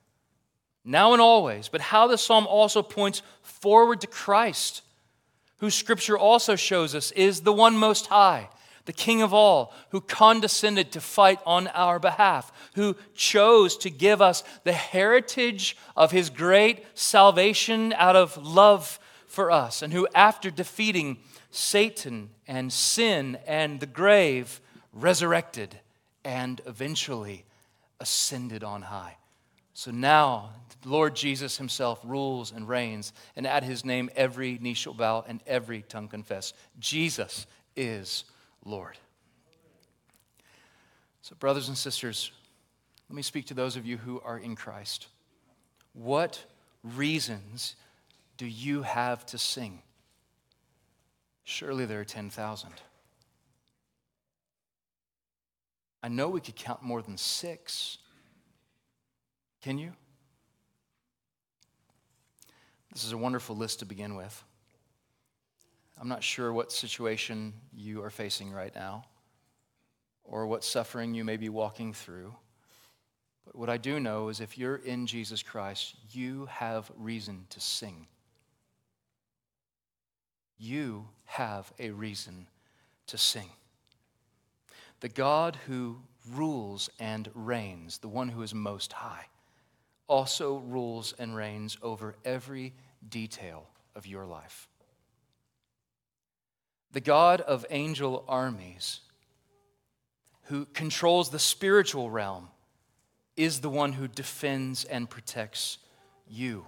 now 0.84 1.12
and 1.12 1.22
always. 1.22 1.68
But 1.68 1.80
how 1.80 2.06
the 2.06 2.18
psalm 2.18 2.46
also 2.46 2.82
points 2.82 3.22
forward 3.42 4.00
to 4.00 4.06
Christ, 4.06 4.82
who 5.58 5.70
scripture 5.70 6.18
also 6.18 6.56
shows 6.56 6.94
us 6.94 7.10
is 7.12 7.40
the 7.40 7.52
one 7.52 7.76
most 7.76 8.06
high, 8.06 8.48
the 8.84 8.92
King 8.92 9.22
of 9.22 9.32
all, 9.32 9.72
who 9.90 10.00
condescended 10.00 10.92
to 10.92 11.00
fight 11.00 11.40
on 11.46 11.68
our 11.68 11.98
behalf, 11.98 12.52
who 12.74 12.96
chose 13.14 13.76
to 13.78 13.90
give 13.90 14.20
us 14.20 14.44
the 14.64 14.72
heritage 14.72 15.76
of 15.96 16.10
his 16.10 16.30
great 16.30 16.84
salvation 16.94 17.92
out 17.94 18.16
of 18.16 18.36
love 18.36 18.98
for 19.26 19.50
us, 19.50 19.82
and 19.82 19.92
who, 19.92 20.06
after 20.14 20.50
defeating 20.50 21.18
Satan 21.50 22.30
and 22.46 22.72
sin 22.72 23.38
and 23.46 23.80
the 23.80 23.86
grave, 23.86 24.60
resurrected 24.92 25.80
and 26.24 26.60
eventually 26.66 27.44
ascended 28.00 28.62
on 28.64 28.82
high. 28.82 29.16
So 29.74 29.90
now, 29.90 30.50
Lord 30.84 31.16
Jesus 31.16 31.58
himself 31.58 32.00
rules 32.04 32.52
and 32.52 32.68
reigns, 32.68 33.12
and 33.34 33.46
at 33.46 33.64
his 33.64 33.84
name 33.84 34.08
every 34.14 34.58
knee 34.60 34.74
shall 34.74 34.94
bow 34.94 35.24
and 35.26 35.42
every 35.46 35.82
tongue 35.82 36.08
confess 36.08 36.54
Jesus 36.78 37.46
is 37.76 38.24
Lord. 38.64 38.96
So, 41.22 41.34
brothers 41.34 41.68
and 41.68 41.76
sisters, 41.76 42.30
let 43.08 43.16
me 43.16 43.22
speak 43.22 43.46
to 43.46 43.54
those 43.54 43.76
of 43.76 43.84
you 43.84 43.96
who 43.96 44.20
are 44.24 44.38
in 44.38 44.54
Christ. 44.54 45.08
What 45.92 46.44
reasons 46.82 47.76
do 48.36 48.46
you 48.46 48.82
have 48.82 49.26
to 49.26 49.38
sing? 49.38 49.80
Surely 51.44 51.84
there 51.84 52.00
are 52.00 52.04
10,000. 52.04 52.70
I 56.02 56.08
know 56.08 56.28
we 56.28 56.40
could 56.40 56.56
count 56.56 56.82
more 56.82 57.02
than 57.02 57.16
six. 57.16 57.98
Can 59.64 59.78
you? 59.78 59.94
This 62.92 63.02
is 63.02 63.12
a 63.12 63.16
wonderful 63.16 63.56
list 63.56 63.78
to 63.78 63.86
begin 63.86 64.14
with. 64.14 64.44
I'm 65.98 66.06
not 66.06 66.22
sure 66.22 66.52
what 66.52 66.70
situation 66.70 67.54
you 67.72 68.02
are 68.02 68.10
facing 68.10 68.52
right 68.52 68.74
now 68.74 69.06
or 70.22 70.46
what 70.46 70.64
suffering 70.64 71.14
you 71.14 71.24
may 71.24 71.38
be 71.38 71.48
walking 71.48 71.94
through. 71.94 72.34
But 73.46 73.56
what 73.56 73.70
I 73.70 73.78
do 73.78 73.98
know 73.98 74.28
is 74.28 74.38
if 74.38 74.58
you're 74.58 74.76
in 74.76 75.06
Jesus 75.06 75.42
Christ, 75.42 75.94
you 76.10 76.44
have 76.50 76.92
reason 76.98 77.46
to 77.48 77.58
sing. 77.58 78.06
You 80.58 81.08
have 81.24 81.72
a 81.78 81.88
reason 81.88 82.48
to 83.06 83.16
sing. 83.16 83.48
The 85.00 85.08
God 85.08 85.56
who 85.66 86.02
rules 86.34 86.90
and 87.00 87.30
reigns, 87.32 87.96
the 87.96 88.08
one 88.08 88.28
who 88.28 88.42
is 88.42 88.52
most 88.52 88.92
high, 88.92 89.24
also 90.06 90.56
rules 90.56 91.14
and 91.18 91.34
reigns 91.34 91.78
over 91.82 92.14
every 92.24 92.72
detail 93.08 93.66
of 93.94 94.06
your 94.06 94.26
life 94.26 94.68
the 96.94 97.00
God 97.00 97.40
of 97.40 97.66
angel 97.70 98.24
armies, 98.28 99.00
who 100.44 100.64
controls 100.66 101.28
the 101.28 101.40
spiritual 101.40 102.08
realm, 102.08 102.48
is 103.36 103.60
the 103.60 103.68
one 103.68 103.92
who 103.92 104.06
defends 104.06 104.84
and 104.84 105.10
protects 105.10 105.78
you. 106.28 106.64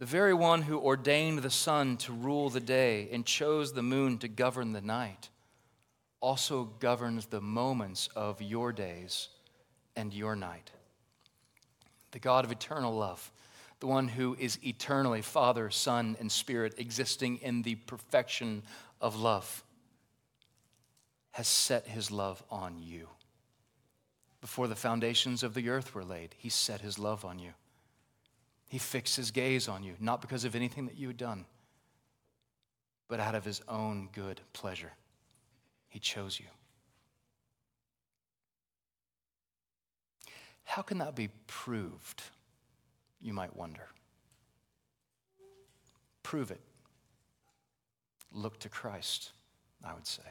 The 0.00 0.06
very 0.06 0.34
one 0.34 0.62
who 0.62 0.80
ordained 0.80 1.38
the 1.38 1.50
sun 1.50 1.96
to 1.98 2.12
rule 2.12 2.50
the 2.50 2.58
day 2.58 3.08
and 3.12 3.24
chose 3.24 3.72
the 3.72 3.84
moon 3.84 4.18
to 4.18 4.28
govern 4.28 4.72
the 4.72 4.80
night 4.80 5.28
also 6.20 6.64
governs 6.80 7.26
the 7.26 7.40
moments 7.40 8.08
of 8.16 8.42
your 8.42 8.72
days 8.72 9.28
and 9.94 10.12
your 10.12 10.34
night. 10.34 10.72
The 12.12 12.18
God 12.18 12.44
of 12.44 12.52
eternal 12.52 12.94
love 12.94 13.30
the 13.80 13.86
one 13.86 14.08
who 14.08 14.36
is 14.38 14.58
eternally 14.62 15.22
Father, 15.22 15.70
Son, 15.70 16.16
and 16.20 16.30
Spirit, 16.30 16.74
existing 16.76 17.38
in 17.38 17.62
the 17.62 17.74
perfection 17.74 18.62
of 19.00 19.16
love, 19.16 19.64
has 21.32 21.48
set 21.48 21.86
his 21.86 22.10
love 22.10 22.42
on 22.50 22.82
you. 22.82 23.08
Before 24.42 24.68
the 24.68 24.76
foundations 24.76 25.42
of 25.42 25.54
the 25.54 25.70
earth 25.70 25.94
were 25.94 26.04
laid, 26.04 26.34
he 26.36 26.50
set 26.50 26.82
his 26.82 26.98
love 26.98 27.24
on 27.24 27.38
you. 27.38 27.52
He 28.68 28.78
fixed 28.78 29.16
his 29.16 29.30
gaze 29.30 29.66
on 29.66 29.82
you, 29.82 29.94
not 29.98 30.20
because 30.20 30.44
of 30.44 30.54
anything 30.54 30.86
that 30.86 30.98
you 30.98 31.08
had 31.08 31.16
done, 31.16 31.46
but 33.08 33.18
out 33.18 33.34
of 33.34 33.44
his 33.44 33.62
own 33.66 34.10
good 34.12 34.40
pleasure. 34.52 34.92
He 35.88 35.98
chose 35.98 36.38
you. 36.38 36.46
How 40.70 40.82
can 40.82 40.98
that 40.98 41.16
be 41.16 41.30
proved? 41.48 42.22
You 43.20 43.32
might 43.32 43.56
wonder. 43.56 43.88
Prove 46.22 46.52
it. 46.52 46.60
Look 48.32 48.60
to 48.60 48.68
Christ, 48.68 49.32
I 49.84 49.94
would 49.94 50.06
say. 50.06 50.22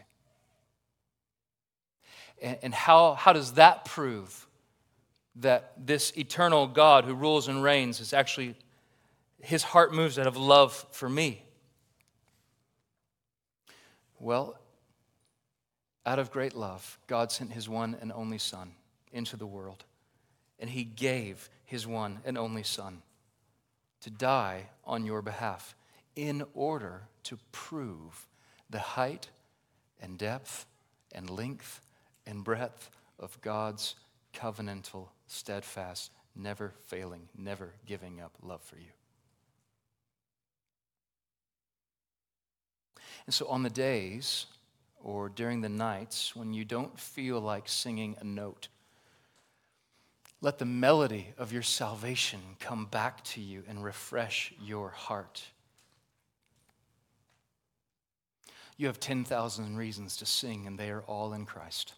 And, 2.42 2.58
and 2.62 2.74
how, 2.74 3.16
how 3.16 3.34
does 3.34 3.56
that 3.56 3.84
prove 3.84 4.48
that 5.36 5.74
this 5.78 6.14
eternal 6.18 6.68
God 6.68 7.04
who 7.04 7.16
rules 7.16 7.50
and 7.50 7.62
reigns 7.62 8.00
is 8.00 8.14
actually, 8.14 8.56
his 9.42 9.62
heart 9.62 9.94
moves 9.94 10.18
out 10.18 10.26
of 10.26 10.38
love 10.38 10.86
for 10.92 11.10
me? 11.10 11.44
Well, 14.20 14.58
out 16.06 16.18
of 16.18 16.32
great 16.32 16.56
love, 16.56 16.98
God 17.08 17.30
sent 17.30 17.52
his 17.52 17.68
one 17.68 17.98
and 18.00 18.14
only 18.14 18.38
Son 18.38 18.72
into 19.12 19.36
the 19.36 19.46
world, 19.46 19.84
and 20.60 20.70
he 20.70 20.84
gave 20.84 21.50
his 21.66 21.88
one 21.88 22.20
and 22.26 22.38
only 22.38 22.64
Son 22.64 23.02
to 24.02 24.10
die 24.10 24.68
on 24.86 25.06
your 25.06 25.22
behalf 25.22 25.76
in 26.16 26.44
order 26.54 27.04
to 27.24 27.38
prove 27.52 28.28
the 28.70 28.80
height 28.80 29.30
and 30.02 30.18
depth 30.18 30.66
and 31.14 31.30
length 31.30 31.82
and 32.26 32.44
breadth 32.44 32.90
of 33.18 33.40
God's 33.42 33.96
covenantal, 34.34 35.08
steadfast, 35.28 36.12
never 36.36 36.74
failing, 36.88 37.28
never 37.38 37.74
giving 37.86 38.22
up 38.22 38.38
love 38.42 38.62
for 38.62 38.78
you. 38.78 38.92
And 43.26 43.34
so 43.34 43.48
on 43.48 43.64
the 43.64 43.70
days 43.70 44.46
or 45.02 45.30
during 45.30 45.62
the 45.62 45.70
nights 45.70 46.36
when 46.36 46.54
you 46.54 46.66
don't 46.66 47.00
feel 47.00 47.40
like 47.40 47.68
singing 47.68 48.16
a 48.20 48.24
note, 48.24 48.68
let 50.42 50.58
the 50.58 50.66
melody 50.66 51.34
of 51.38 51.52
your 51.52 51.62
salvation 51.62 52.40
come 52.60 52.86
back 52.86 53.24
to 53.24 53.42
you 53.42 53.64
and 53.68 53.84
refresh 53.84 54.54
your 54.62 54.90
heart. 54.90 55.44
You 58.78 58.88
have 58.88 59.00
10,000 59.00 59.76
reasons 59.76 60.16
to 60.18 60.26
sing, 60.26 60.66
and 60.66 60.80
they 60.80 60.90
are 60.90 61.02
all 61.02 61.34
in 61.34 61.46
Christ. 61.46 61.94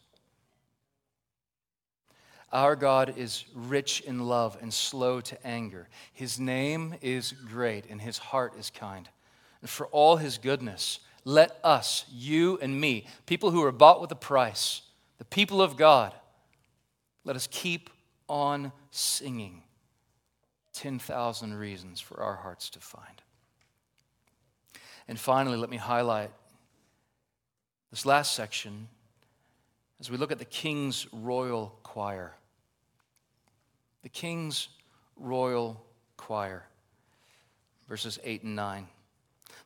Our 2.51 2.75
God 2.75 3.13
is 3.17 3.45
rich 3.54 4.01
in 4.01 4.27
love 4.27 4.58
and 4.60 4.73
slow 4.73 5.21
to 5.21 5.47
anger. 5.47 5.88
His 6.12 6.39
name 6.39 6.95
is 7.01 7.32
great, 7.32 7.86
and 7.89 8.01
his 8.01 8.17
heart 8.17 8.54
is 8.58 8.71
kind. 8.71 9.08
And 9.62 9.69
for 9.69 9.86
all 9.88 10.17
his 10.17 10.39
goodness, 10.39 10.99
let 11.23 11.60
us, 11.63 12.06
you 12.12 12.58
and 12.62 12.82
me, 12.82 13.06
people 13.27 13.51
who 13.51 13.63
are 13.63 13.71
bought 13.71 14.01
with 14.01 14.12
a 14.12 14.15
price, 14.15 14.82
the 15.19 15.25
people 15.25 15.62
of 15.62 15.77
God, 15.77 16.13
let 17.23 17.36
us 17.36 17.47
keep 17.51 17.91
on 18.32 18.72
singing 18.91 19.62
10,000 20.74 21.54
reasons 21.54 22.00
for 22.00 22.22
our 22.22 22.38
hearts 22.38 22.70
to 22.70 22.80
find. 22.80 23.22
And 25.10 25.20
finally, 25.20 25.58
let 25.58 25.70
me 25.70 25.76
highlight 25.76 26.32
this 27.89 28.06
last 28.06 28.34
section 28.34 28.88
as 30.00 30.10
we 30.10 30.15
look 30.15 30.32
at 30.32 30.39
the 30.39 30.46
King's 30.46 31.08
Royal 31.12 31.78
Choir. 31.84 32.32
The 34.02 34.10
King's 34.10 34.70
Royal 35.17 35.84
Choir, 36.15 36.63
verses 37.89 38.17
8 38.24 38.44
and 38.44 38.56
9. 38.56 38.88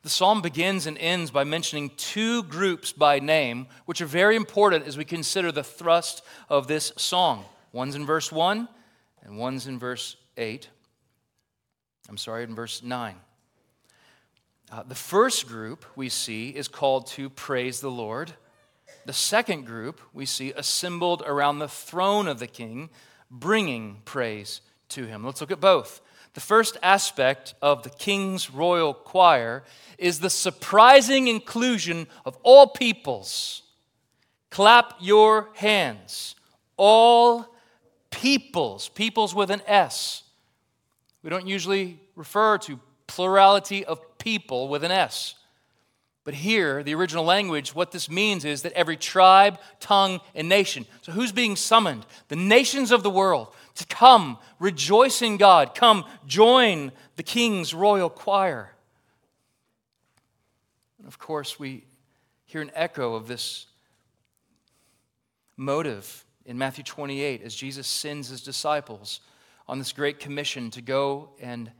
The 0.02 0.10
psalm 0.10 0.42
begins 0.42 0.86
and 0.86 0.98
ends 0.98 1.30
by 1.30 1.44
mentioning 1.44 1.92
two 1.96 2.42
groups 2.42 2.92
by 2.92 3.20
name, 3.20 3.68
which 3.84 4.00
are 4.00 4.06
very 4.06 4.34
important 4.34 4.88
as 4.88 4.98
we 4.98 5.04
consider 5.04 5.52
the 5.52 5.62
thrust 5.62 6.24
of 6.48 6.66
this 6.66 6.92
song. 6.96 7.44
One's 7.76 7.94
in 7.94 8.06
verse 8.06 8.32
1 8.32 8.66
and 9.22 9.36
one's 9.36 9.66
in 9.66 9.78
verse 9.78 10.16
8. 10.38 10.66
I'm 12.08 12.16
sorry, 12.16 12.44
in 12.44 12.54
verse 12.54 12.82
9. 12.82 13.16
Uh, 14.72 14.82
the 14.84 14.94
first 14.94 15.46
group 15.46 15.84
we 15.94 16.08
see 16.08 16.48
is 16.48 16.68
called 16.68 17.06
to 17.08 17.28
praise 17.28 17.80
the 17.80 17.90
Lord. 17.90 18.32
The 19.04 19.12
second 19.12 19.66
group 19.66 20.00
we 20.14 20.24
see 20.24 20.54
assembled 20.56 21.22
around 21.26 21.58
the 21.58 21.68
throne 21.68 22.28
of 22.28 22.38
the 22.38 22.46
king, 22.46 22.88
bringing 23.30 24.00
praise 24.06 24.62
to 24.88 25.04
him. 25.04 25.22
Let's 25.22 25.42
look 25.42 25.50
at 25.50 25.60
both. 25.60 26.00
The 26.32 26.40
first 26.40 26.78
aspect 26.82 27.52
of 27.60 27.82
the 27.82 27.90
king's 27.90 28.50
royal 28.50 28.94
choir 28.94 29.64
is 29.98 30.20
the 30.20 30.30
surprising 30.30 31.28
inclusion 31.28 32.06
of 32.24 32.38
all 32.42 32.68
peoples. 32.68 33.60
Clap 34.48 34.94
your 34.98 35.50
hands. 35.56 36.36
All 36.78 37.52
peoples, 38.16 38.88
peoples 38.88 39.34
with 39.34 39.50
an 39.50 39.60
S. 39.66 40.22
We 41.22 41.28
don't 41.28 41.46
usually 41.46 42.00
refer 42.14 42.56
to 42.58 42.80
plurality 43.06 43.84
of 43.84 44.18
people 44.18 44.68
with 44.68 44.84
an 44.84 44.90
S. 44.90 45.34
But 46.24 46.34
here, 46.34 46.82
the 46.82 46.94
original 46.94 47.24
language, 47.24 47.74
what 47.74 47.92
this 47.92 48.10
means 48.10 48.44
is 48.44 48.62
that 48.62 48.72
every 48.72 48.96
tribe, 48.96 49.60
tongue, 49.80 50.20
and 50.34 50.48
nation. 50.48 50.86
So, 51.02 51.12
who's 51.12 51.30
being 51.30 51.54
summoned? 51.54 52.04
The 52.28 52.36
nations 52.36 52.90
of 52.90 53.04
the 53.04 53.10
world 53.10 53.54
to 53.76 53.86
come 53.86 54.38
rejoice 54.58 55.22
in 55.22 55.36
God, 55.36 55.74
come 55.74 56.04
join 56.26 56.90
the 57.16 57.22
king's 57.22 57.74
royal 57.74 58.08
choir. 58.08 58.72
And 60.98 61.06
of 61.06 61.18
course, 61.18 61.60
we 61.60 61.84
hear 62.46 62.62
an 62.62 62.72
echo 62.74 63.14
of 63.14 63.28
this 63.28 63.66
motive 65.56 66.25
in 66.46 66.56
Matthew 66.56 66.84
28 66.84 67.42
as 67.42 67.54
Jesus 67.54 67.86
sends 67.86 68.28
his 68.28 68.40
disciples 68.40 69.20
on 69.68 69.78
this 69.78 69.92
great 69.92 70.20
commission 70.20 70.70
to 70.70 70.80
go 70.80 71.30
and 71.40 71.70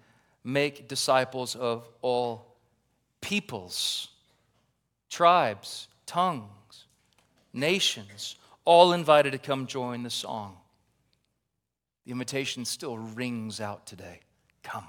make 0.45 0.89
disciples 0.89 1.55
of 1.55 1.89
all 2.03 2.57
peoples, 3.21 4.09
tribes, 5.09 5.89
tongues, 6.05 6.87
nations, 7.53 8.37
all 8.65 8.93
invited 8.93 9.33
to 9.33 9.39
come 9.39 9.67
join 9.67 10.03
the 10.03 10.11
song. 10.11 10.57
The 12.05 12.13
invitation 12.13 12.65
still 12.65 12.99
rings 12.99 13.61
out 13.61 13.87
today 13.87 14.21
come. 14.63 14.87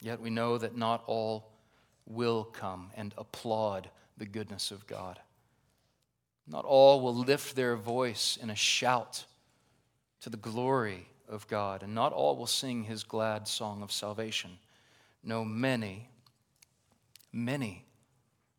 Yet 0.00 0.20
we 0.20 0.30
know 0.30 0.58
that 0.58 0.76
not 0.76 1.02
all 1.06 1.50
will 2.06 2.44
come 2.44 2.90
and 2.96 3.14
applaud 3.16 3.88
the 4.18 4.26
goodness 4.26 4.70
of 4.70 4.86
God. 4.86 5.18
Not 6.46 6.64
all 6.64 7.00
will 7.00 7.14
lift 7.14 7.56
their 7.56 7.76
voice 7.76 8.38
in 8.40 8.50
a 8.50 8.54
shout 8.54 9.24
to 10.20 10.30
the 10.30 10.36
glory 10.36 11.08
of 11.28 11.48
God, 11.48 11.82
and 11.82 11.94
not 11.94 12.12
all 12.12 12.36
will 12.36 12.46
sing 12.46 12.84
his 12.84 13.02
glad 13.02 13.48
song 13.48 13.82
of 13.82 13.90
salvation. 13.90 14.58
No, 15.22 15.44
many, 15.44 16.08
many 17.32 17.84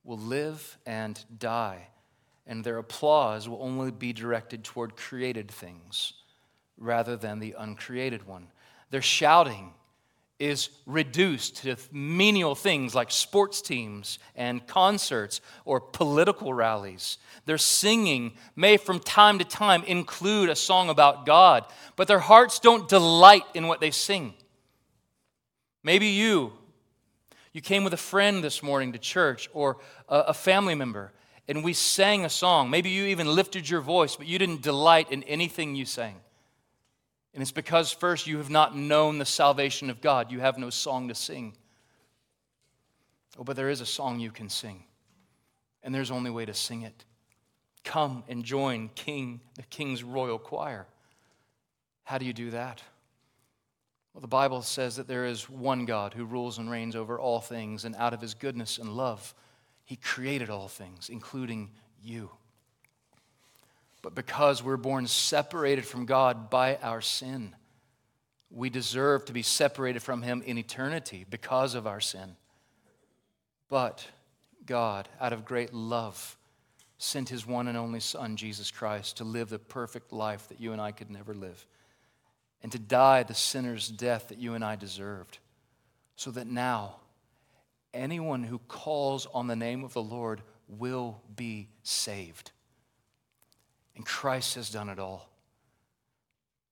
will 0.04 0.18
live 0.18 0.78
and 0.86 1.24
die, 1.40 1.88
and 2.46 2.64
their 2.64 2.78
applause 2.78 3.48
will 3.48 3.62
only 3.62 3.92
be 3.92 4.12
directed 4.12 4.64
toward 4.64 4.98
created 4.98 5.50
things 5.50 6.14
rather 6.78 7.16
than 7.16 7.40
the 7.40 7.56
uncreated 7.58 8.28
one. 8.28 8.48
Their 8.90 9.02
shouting 9.02 9.74
is 10.40 10.70
reduced 10.86 11.58
to 11.58 11.76
menial 11.92 12.54
things 12.54 12.94
like 12.94 13.10
sports 13.10 13.62
teams 13.62 14.20
and 14.36 14.66
concerts 14.68 15.42
or 15.66 15.82
political 15.82 16.54
rallies. 16.54 17.18
Their 17.46 17.58
singing 17.58 18.34
may 18.56 18.78
from 18.78 19.00
time 19.00 19.40
to 19.40 19.46
time 19.46 19.84
include 19.84 20.50
a 20.50 20.56
song 20.56 20.90
about 20.90 21.26
God, 21.26 21.66
but 21.96 22.08
their 22.08 22.20
hearts 22.20 22.60
don't 22.60 22.88
delight 22.88 23.44
in 23.56 23.68
what 23.68 23.80
they 23.80 23.92
sing. 23.92 24.34
Maybe 25.84 26.08
you 26.08 26.54
you 27.54 27.62
came 27.62 27.84
with 27.84 27.94
a 27.94 27.98
friend 27.98 28.44
this 28.44 28.62
morning 28.62 28.94
to 28.94 29.00
church 29.00 29.50
or 29.52 29.78
a 30.08 30.34
family 30.34 30.76
member 30.76 31.12
and 31.48 31.64
we 31.64 31.74
sang 31.74 32.26
a 32.26 32.30
song. 32.30 32.70
Maybe 32.70 32.90
you 32.90 33.06
even 33.06 33.34
lifted 33.34 33.70
your 33.70 33.82
voice, 33.82 34.16
but 34.16 34.28
you 34.28 34.38
didn't 34.38 34.62
delight 34.62 35.12
in 35.12 35.24
anything 35.24 35.76
you 35.76 35.86
sang. 35.86 36.18
And 37.38 37.44
it's 37.44 37.52
because, 37.52 37.92
first, 37.92 38.26
you 38.26 38.40
have 38.40 38.50
not 38.50 38.76
known 38.76 39.20
the 39.20 39.24
salvation 39.26 39.92
of 39.92 40.02
God. 40.02 40.32
You 40.32 40.40
have 40.40 40.58
no 40.58 40.72
song 40.72 41.10
to 41.10 41.14
sing. 41.14 41.54
Oh, 43.38 43.44
but 43.44 43.56
there 43.56 43.70
is 43.70 43.80
a 43.80 43.86
song 43.86 44.20
you 44.20 44.32
can 44.32 44.50
sing, 44.50 44.86
and 45.84 45.94
there's 45.94 46.10
only 46.10 46.32
way 46.32 46.46
to 46.46 46.56
sing 46.56 46.82
it. 46.82 47.06
Come 47.84 48.24
and 48.28 48.44
join 48.44 48.90
King, 48.96 49.40
the 49.54 49.62
King's 49.62 50.04
royal 50.04 50.40
choir. 50.40 50.88
How 52.06 52.18
do 52.18 52.26
you 52.26 52.34
do 52.34 52.50
that? 52.50 52.82
Well, 54.16 54.22
the 54.22 54.28
Bible 54.28 54.64
says 54.64 54.96
that 54.96 55.08
there 55.08 55.28
is 55.28 55.48
one 55.48 55.86
God 55.86 56.16
who 56.16 56.26
rules 56.26 56.58
and 56.58 56.72
reigns 56.72 56.96
over 56.96 57.20
all 57.20 57.40
things, 57.40 57.86
and 57.86 57.96
out 57.98 58.16
of 58.16 58.20
his 58.20 58.34
goodness 58.34 58.80
and 58.80 58.90
love, 58.90 59.36
he 59.86 59.96
created 59.96 60.50
all 60.50 60.70
things, 60.70 61.08
including 61.08 61.70
you. 62.02 62.32
But 64.02 64.16
because 64.16 64.64
we're 64.64 64.78
born 64.78 65.08
separated 65.08 65.86
from 65.86 66.06
God 66.06 66.50
by 66.50 66.78
our 66.78 67.02
sin, 67.02 67.56
we 68.50 68.70
deserve 68.70 69.26
to 69.26 69.34
be 69.34 69.42
separated 69.42 70.02
from 70.02 70.22
Him 70.22 70.42
in 70.46 70.58
eternity 70.58 71.26
because 71.30 71.76
of 71.76 71.88
our 71.88 72.00
sin. 72.00 72.36
But 73.70 74.08
God, 74.66 75.10
out 75.20 75.34
of 75.34 75.46
great 75.46 75.74
love, 75.74 76.38
sent 76.98 77.30
his 77.30 77.46
one 77.46 77.68
and 77.68 77.78
only 77.78 78.00
Son, 78.00 78.36
Jesus 78.36 78.72
Christ, 78.72 79.18
to 79.18 79.24
live 79.24 79.50
the 79.50 79.60
perfect 79.60 80.12
life 80.12 80.48
that 80.50 80.60
you 80.60 80.72
and 80.74 80.82
I 80.82 80.92
could 80.92 81.10
never 81.10 81.34
live, 81.34 81.66
and 82.64 82.72
to 82.72 82.80
die 82.80 83.24
the 83.24 83.34
sinner's 83.34 83.88
death 83.88 84.30
that 84.30 84.40
you 84.40 84.54
and 84.54 84.64
I 84.64 84.76
deserved, 84.76 85.40
so 86.16 86.32
that 86.32 86.48
now 86.48 86.98
anyone 87.94 88.44
who 88.44 88.60
calls 88.68 89.28
on 89.34 89.48
the 89.48 89.56
name 89.56 89.84
of 89.84 89.94
the 89.94 90.02
Lord 90.02 90.42
will 90.68 91.22
be 91.36 91.70
saved. 91.84 92.52
And 93.98 94.06
Christ 94.06 94.56
has 94.56 94.70
done 94.70 94.90
it 94.90 95.00
all. 95.00 95.28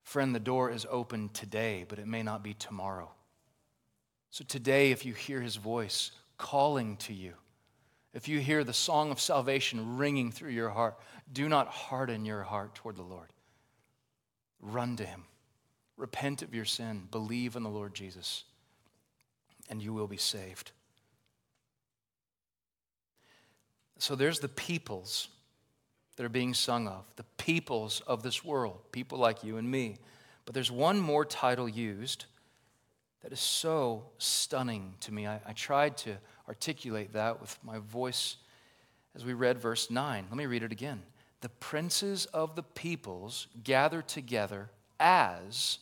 Friend, 0.04 0.34
the 0.34 0.40
door 0.40 0.70
is 0.70 0.86
open 0.90 1.30
today, 1.30 1.84
but 1.90 1.98
it 1.98 2.08
may 2.08 2.22
not 2.22 2.44
be 2.44 2.54
tomorrow. 2.54 3.10
So 4.30 4.46
today, 4.48 4.92
if 4.92 5.06
you 5.06 5.14
hear 5.14 5.42
his 5.42 5.56
voice 5.56 6.12
calling 6.38 6.98
to 6.98 7.14
you, 7.14 7.34
if 8.14 8.28
you 8.28 8.40
hear 8.40 8.64
the 8.64 8.74
song 8.74 9.10
of 9.10 9.20
salvation 9.20 9.98
ringing 9.98 10.32
through 10.32 10.52
your 10.52 10.70
heart, 10.70 11.00
do 11.34 11.50
not 11.50 11.68
harden 11.68 12.26
your 12.26 12.44
heart 12.44 12.76
toward 12.76 12.96
the 12.96 13.02
Lord. 13.02 13.34
Run 14.62 14.96
to 14.98 15.06
Him. 15.06 15.24
Repent 15.98 16.44
of 16.44 16.54
your 16.54 16.66
sin. 16.66 17.08
Believe 17.10 17.56
in 17.56 17.64
the 17.64 17.70
Lord 17.70 17.94
Jesus, 17.94 18.44
and 19.70 19.82
you 19.82 19.94
will 19.94 20.08
be 20.08 20.18
saved. 20.18 20.72
So 23.98 24.16
there's 24.16 24.40
the 24.40 24.48
peoples 24.48 25.30
that 26.16 26.26
are 26.26 26.30
being 26.30 26.54
sung 26.54 26.88
of, 26.88 27.04
the 27.16 27.26
peoples 27.38 28.02
of 28.08 28.24
this 28.24 28.44
world, 28.44 28.80
people 28.92 29.18
like 29.18 29.44
you 29.44 29.58
and 29.58 29.70
me. 29.70 29.98
But 30.46 30.54
there's 30.54 30.72
one 30.72 31.00
more 31.00 31.26
title 31.26 31.68
used 31.68 32.26
that 33.22 33.34
is 33.34 33.40
so 33.40 34.04
stunning 34.18 34.94
to 35.02 35.12
me. 35.12 35.28
I, 35.28 35.42
I 35.46 35.54
tried 35.54 35.98
to 35.98 36.16
articulate 36.48 37.14
that 37.14 37.42
with 37.42 37.58
my 37.64 37.80
voice 37.80 38.38
as 39.16 39.26
we 39.26 39.34
read 39.34 39.58
verse 39.58 39.90
9. 39.90 40.26
Let 40.30 40.38
me 40.38 40.46
read 40.46 40.64
it 40.64 40.72
again. 40.72 41.02
The 41.42 41.50
princes 41.50 42.26
of 42.28 42.56
the 42.56 42.64
peoples 42.64 43.48
gather 43.64 44.02
together 44.02 44.70
as 45.00 45.80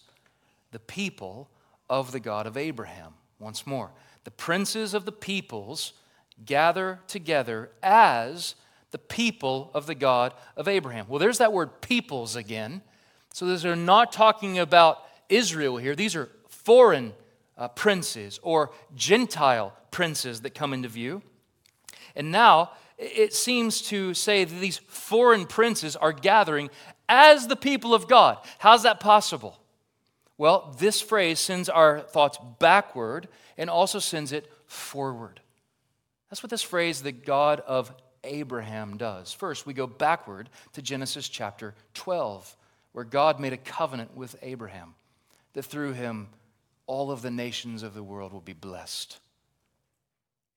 the 0.71 0.79
people 0.79 1.49
of 1.89 2.11
the 2.11 2.19
God 2.19 2.47
of 2.47 2.57
Abraham. 2.57 3.13
Once 3.39 3.67
more. 3.67 3.91
The 4.23 4.31
princes 4.31 4.93
of 4.93 5.05
the 5.05 5.11
peoples 5.11 5.93
gather 6.45 6.99
together 7.07 7.69
as 7.81 8.55
the 8.93 8.99
people 8.99 9.71
of 9.73 9.87
the 9.87 9.95
God 9.95 10.35
of 10.55 10.67
Abraham. 10.67 11.07
Well, 11.09 11.17
there's 11.19 11.39
that 11.39 11.51
word 11.51 11.81
peoples 11.81 12.35
again. 12.35 12.83
So 13.33 13.47
these 13.47 13.65
are 13.65 13.75
not 13.75 14.11
talking 14.11 14.59
about 14.59 15.03
Israel 15.29 15.77
here. 15.77 15.95
These 15.95 16.15
are 16.15 16.29
foreign 16.47 17.13
uh, 17.57 17.69
princes 17.69 18.39
or 18.43 18.69
Gentile 18.95 19.75
princes 19.89 20.41
that 20.41 20.53
come 20.53 20.73
into 20.73 20.89
view. 20.89 21.23
And 22.15 22.31
now 22.31 22.73
it 22.99 23.33
seems 23.33 23.81
to 23.89 24.13
say 24.13 24.43
that 24.43 24.59
these 24.59 24.77
foreign 24.77 25.47
princes 25.47 25.95
are 25.95 26.13
gathering 26.13 26.69
as 27.09 27.47
the 27.47 27.55
people 27.55 27.95
of 27.95 28.07
God. 28.07 28.37
How's 28.59 28.83
that 28.83 28.99
possible? 28.99 29.59
Well, 30.37 30.75
this 30.77 31.01
phrase 31.01 31.39
sends 31.39 31.67
our 31.67 31.99
thoughts 31.99 32.37
backward 32.59 33.27
and 33.57 33.71
also 33.71 33.97
sends 33.97 34.31
it 34.31 34.51
forward. 34.67 35.39
That's 36.29 36.43
what 36.43 36.51
this 36.51 36.61
phrase, 36.61 37.01
the 37.01 37.11
God 37.11 37.59
of 37.61 37.91
Abraham, 38.23 38.97
does. 38.97 39.33
First, 39.33 39.65
we 39.65 39.73
go 39.73 39.87
backward 39.87 40.49
to 40.73 40.81
Genesis 40.81 41.27
chapter 41.29 41.75
12, 41.93 42.55
where 42.91 43.05
God 43.05 43.39
made 43.39 43.53
a 43.53 43.57
covenant 43.57 44.15
with 44.15 44.35
Abraham 44.41 44.95
that 45.53 45.63
through 45.63 45.93
him 45.93 46.29
all 46.85 47.11
of 47.11 47.21
the 47.21 47.31
nations 47.31 47.83
of 47.83 47.93
the 47.93 48.03
world 48.03 48.33
will 48.33 48.41
be 48.41 48.53
blessed. 48.53 49.19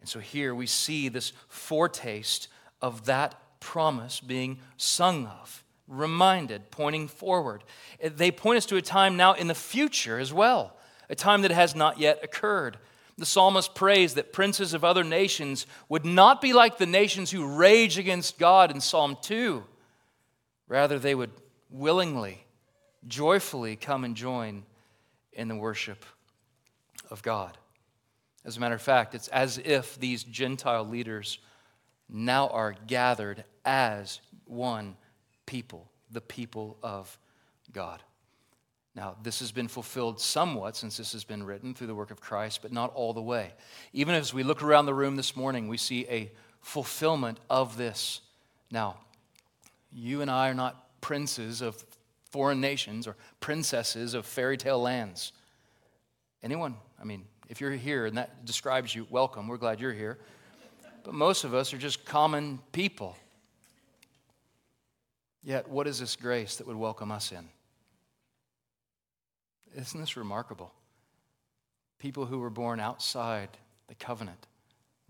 And 0.01 0.09
so 0.09 0.19
here 0.19 0.55
we 0.55 0.67
see 0.67 1.09
this 1.09 1.33
foretaste 1.49 2.49
of 2.81 3.07
that 3.07 3.35
promise 3.61 4.21
being 4.21 4.59
sung 4.77 5.27
of, 5.27 5.65
reminded, 5.89 6.71
pointing 6.71 7.09
forward. 7.09 7.65
They 8.03 8.31
point 8.31 8.59
us 8.59 8.67
to 8.67 8.77
a 8.77 8.83
time 8.83 9.17
now 9.17 9.33
in 9.35 9.47
the 9.47 9.55
future 9.55 10.19
as 10.19 10.33
well, 10.33 10.77
a 11.09 11.15
time 11.15 11.43
that 11.43 11.51
has 11.51 11.75
not 11.75 11.99
yet 11.99 12.21
occurred. 12.23 12.77
The 13.19 13.27
psalmist 13.27 13.75
prays 13.75 14.15
that 14.15 14.33
princes 14.33 14.75
of 14.75 14.85
other 14.85 15.05
nations 15.05 15.67
would 15.89 16.05
not 16.05 16.41
be 16.43 16.53
like 16.53 16.77
the 16.77 16.87
nations 16.87 17.31
who 17.31 17.47
rage 17.47 17.99
against 17.99 18.39
God 18.39 18.71
in 18.71 18.81
Psalm 18.81 19.17
2. 19.23 19.65
Rather, 20.69 20.99
they 20.99 21.15
would 21.15 21.31
willingly, 21.71 22.45
joyfully 23.07 23.77
come 23.77 24.05
and 24.05 24.17
join 24.17 24.65
in 25.33 25.49
the 25.49 25.57
worship 25.57 26.05
of 27.11 27.23
God. 27.23 27.57
As 28.45 28.57
a 28.57 28.61
matter 28.61 28.75
of 28.75 28.83
fact, 28.83 29.15
it's 29.15 29.29
as 29.29 29.59
if 29.59 29.99
these 29.99 30.23
Gentile 30.23 30.85
leaders 30.85 31.39
now 32.09 32.49
are 32.49 32.75
gathered 32.87 33.45
as 33.65 34.21
one 34.45 34.97
people, 35.47 35.91
the 36.11 36.21
people 36.21 36.77
of 36.83 37.19
God. 37.73 38.03
Now, 38.97 39.15
this 39.23 39.41
has 39.41 39.53
been 39.53 39.69
fulfilled 39.69 40.19
somewhat 40.19 40.75
since 40.75 40.97
this 40.97 41.13
has 41.13 41.23
been 41.23 41.43
written 41.43 41.75
through 41.75 41.89
the 41.89 41.95
work 41.95 42.11
of 42.11 42.19
Christ, 42.19 42.63
but 42.63 42.73
not 42.73 42.95
all 42.95 43.13
the 43.13 43.21
way. 43.21 43.53
Even 43.93 44.15
as 44.15 44.33
we 44.33 44.43
look 44.43 44.63
around 44.63 44.87
the 44.87 44.95
room 44.95 45.17
this 45.17 45.37
morning, 45.37 45.69
we 45.69 45.77
see 45.77 46.07
a 46.09 46.33
fulfillment 46.63 47.39
of 47.51 47.77
this. 47.77 48.23
Now, 48.71 48.97
you 49.93 50.23
and 50.23 50.31
I 50.31 50.49
are 50.49 50.55
not 50.55 51.01
princes 51.03 51.61
of 51.61 51.85
foreign 52.31 52.63
nations 52.63 53.07
or 53.07 53.17
princesses 53.39 54.15
of 54.15 54.25
fairy 54.25 54.57
tale 54.57 54.81
lands. 54.81 55.33
Anyone, 56.43 56.77
I 56.99 57.05
mean, 57.05 57.27
if 57.51 57.61
you're 57.61 57.73
here 57.73 58.07
and 58.07 58.17
that 58.17 58.47
describes 58.47 58.95
you, 58.95 59.07
welcome. 59.11 59.47
We're 59.47 59.59
glad 59.59 59.79
you're 59.79 59.93
here. 59.93 60.19
But 61.05 61.13
most 61.13 61.45
of 61.45 61.53
us 61.53 61.75
are 61.75 61.79
just 61.79 62.07
common 62.07 62.61
people. 62.73 63.15
Yet, 65.45 65.69
what 65.69 65.87
is 65.87 66.01
this 66.01 66.17
grace 66.17 66.57
that 66.57 66.67
would 66.67 66.77
welcome 66.77 67.13
us 67.13 67.31
in? 67.31 67.47
Isn't 69.77 70.01
this 70.01 70.17
remarkable? 70.17 70.73
People 71.99 72.27
who 72.27 72.39
were 72.39 72.51
born 72.51 72.81
outside 72.81 73.51
the 73.89 73.95
covenant, 73.95 74.47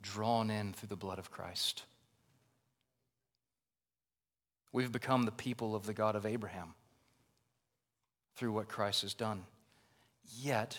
drawn 0.01 0.51
in 0.51 0.73
through 0.73 0.89
the 0.89 0.97
blood 0.97 1.19
of 1.19 1.31
Christ. 1.31 1.85
We've 4.73 4.93
become 4.93 5.23
the 5.23 5.31
people 5.31 5.75
of 5.75 5.87
the 5.87 5.95
God 5.95 6.17
of 6.17 6.27
Abraham 6.27 6.75
through 8.35 8.53
what 8.53 8.69
Christ 8.69 9.03
has 9.03 9.15
done. 9.15 9.45
Yet, 10.39 10.79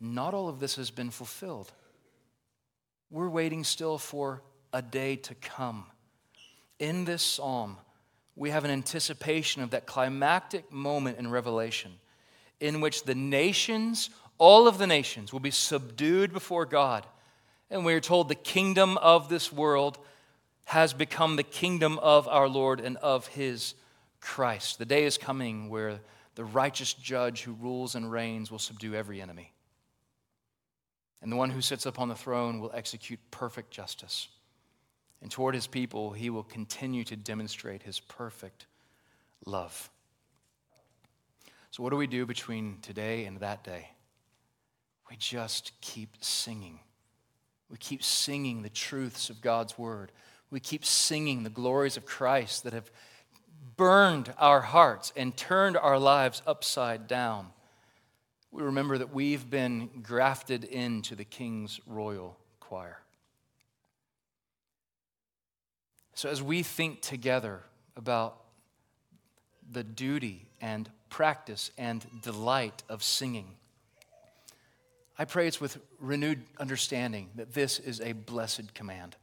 not 0.00 0.32
all 0.32 0.48
of 0.48 0.60
this 0.60 0.76
has 0.76 0.90
been 0.90 1.10
fulfilled. 1.10 1.72
We're 3.10 3.28
waiting 3.28 3.64
still 3.64 3.98
for 3.98 4.42
a 4.72 4.82
day 4.82 5.16
to 5.16 5.34
come. 5.34 5.86
In 6.78 7.04
this 7.04 7.22
psalm, 7.22 7.78
we 8.36 8.50
have 8.50 8.64
an 8.64 8.70
anticipation 8.70 9.62
of 9.62 9.70
that 9.70 9.86
climactic 9.86 10.72
moment 10.72 11.18
in 11.18 11.28
Revelation 11.28 11.92
in 12.60 12.80
which 12.80 13.04
the 13.04 13.14
nations, 13.14 14.10
all 14.38 14.66
of 14.66 14.78
the 14.78 14.86
nations, 14.86 15.32
will 15.32 15.40
be 15.40 15.50
subdued 15.50 16.32
before 16.32 16.66
God. 16.66 17.06
And 17.70 17.84
we 17.84 17.94
are 17.94 18.00
told 18.00 18.28
the 18.28 18.34
kingdom 18.34 18.96
of 18.98 19.28
this 19.28 19.52
world 19.52 19.98
has 20.64 20.92
become 20.92 21.36
the 21.36 21.42
kingdom 21.42 21.98
of 22.00 22.26
our 22.28 22.48
Lord 22.48 22.80
and 22.80 22.96
of 22.98 23.26
his 23.28 23.74
Christ. 24.20 24.78
The 24.78 24.84
day 24.84 25.04
is 25.04 25.18
coming 25.18 25.68
where 25.68 26.00
the 26.34 26.44
righteous 26.44 26.92
judge 26.92 27.42
who 27.42 27.52
rules 27.52 27.94
and 27.94 28.10
reigns 28.10 28.50
will 28.50 28.58
subdue 28.58 28.94
every 28.94 29.20
enemy. 29.20 29.52
And 31.22 31.32
the 31.32 31.36
one 31.36 31.50
who 31.50 31.60
sits 31.60 31.86
upon 31.86 32.08
the 32.08 32.14
throne 32.14 32.60
will 32.60 32.72
execute 32.74 33.18
perfect 33.30 33.70
justice. 33.70 34.28
And 35.22 35.30
toward 35.30 35.54
his 35.54 35.66
people, 35.66 36.12
he 36.12 36.30
will 36.30 36.42
continue 36.42 37.04
to 37.04 37.16
demonstrate 37.16 37.82
his 37.82 38.00
perfect 38.00 38.66
love. 39.46 39.90
So, 41.76 41.82
what 41.82 41.90
do 41.90 41.96
we 41.96 42.06
do 42.06 42.24
between 42.24 42.78
today 42.80 43.26
and 43.26 43.38
that 43.40 43.62
day? 43.62 43.90
We 45.10 45.16
just 45.16 45.72
keep 45.82 46.16
singing. 46.20 46.80
We 47.68 47.76
keep 47.76 48.02
singing 48.02 48.62
the 48.62 48.70
truths 48.70 49.28
of 49.28 49.42
God's 49.42 49.76
word. 49.76 50.10
We 50.50 50.58
keep 50.58 50.86
singing 50.86 51.42
the 51.42 51.50
glories 51.50 51.98
of 51.98 52.06
Christ 52.06 52.64
that 52.64 52.72
have 52.72 52.90
burned 53.76 54.32
our 54.38 54.62
hearts 54.62 55.12
and 55.16 55.36
turned 55.36 55.76
our 55.76 55.98
lives 55.98 56.40
upside 56.46 57.06
down 57.06 57.48
we 58.56 58.62
remember 58.62 58.96
that 58.96 59.12
we've 59.12 59.50
been 59.50 59.90
grafted 60.02 60.64
into 60.64 61.14
the 61.14 61.26
King's 61.26 61.78
royal 61.86 62.38
choir. 62.58 63.02
So, 66.14 66.30
as 66.30 66.42
we 66.42 66.62
think 66.62 67.02
together 67.02 67.60
about 67.98 68.38
the 69.70 69.84
duty 69.84 70.46
and 70.60 70.90
practice 71.08 71.70
and 71.78 72.04
delight 72.22 72.82
of 72.88 73.02
singing, 73.02 73.56
I 75.18 75.24
pray 75.24 75.46
it's 75.46 75.60
with 75.60 75.78
renewed 75.98 76.42
understanding 76.58 77.30
that 77.36 77.54
this 77.54 77.78
is 77.78 78.00
a 78.00 78.12
blessed 78.12 78.74
command. 78.74 79.16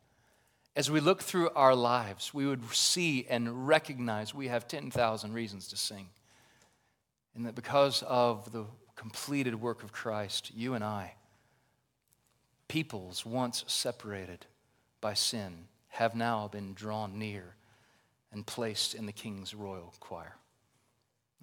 As 0.76 0.89
we 0.89 1.00
look 1.00 1.22
through 1.22 1.52
our 1.52 1.76
lives, 1.76 2.34
we 2.34 2.48
would 2.48 2.68
see 2.74 3.28
and 3.30 3.68
recognize 3.68 4.34
we 4.34 4.48
have 4.48 4.68
10,000 4.68 5.34
reasons 5.34 5.68
to 5.68 5.78
sing. 5.78 6.10
And 7.36 7.46
that 7.46 7.54
because 7.54 8.04
of 8.08 8.52
the 8.52 8.66
completed 8.96 9.62
work 9.62 9.84
of 9.84 9.91
Christ, 9.91 10.52
you 10.56 10.74
and 10.74 10.84
I, 10.84 11.14
peoples 12.68 13.24
once 13.24 13.64
separated, 13.68 14.48
by 15.00 15.14
sin 15.14 15.68
have 15.89 16.16
now 16.16 16.48
been 16.48 16.74
drawn 16.74 17.20
near 17.20 17.56
and 18.34 18.46
placed 18.46 18.96
in 18.96 19.06
the 19.06 19.12
king's 19.12 19.54
royal 19.54 19.94
choir. 20.00 20.36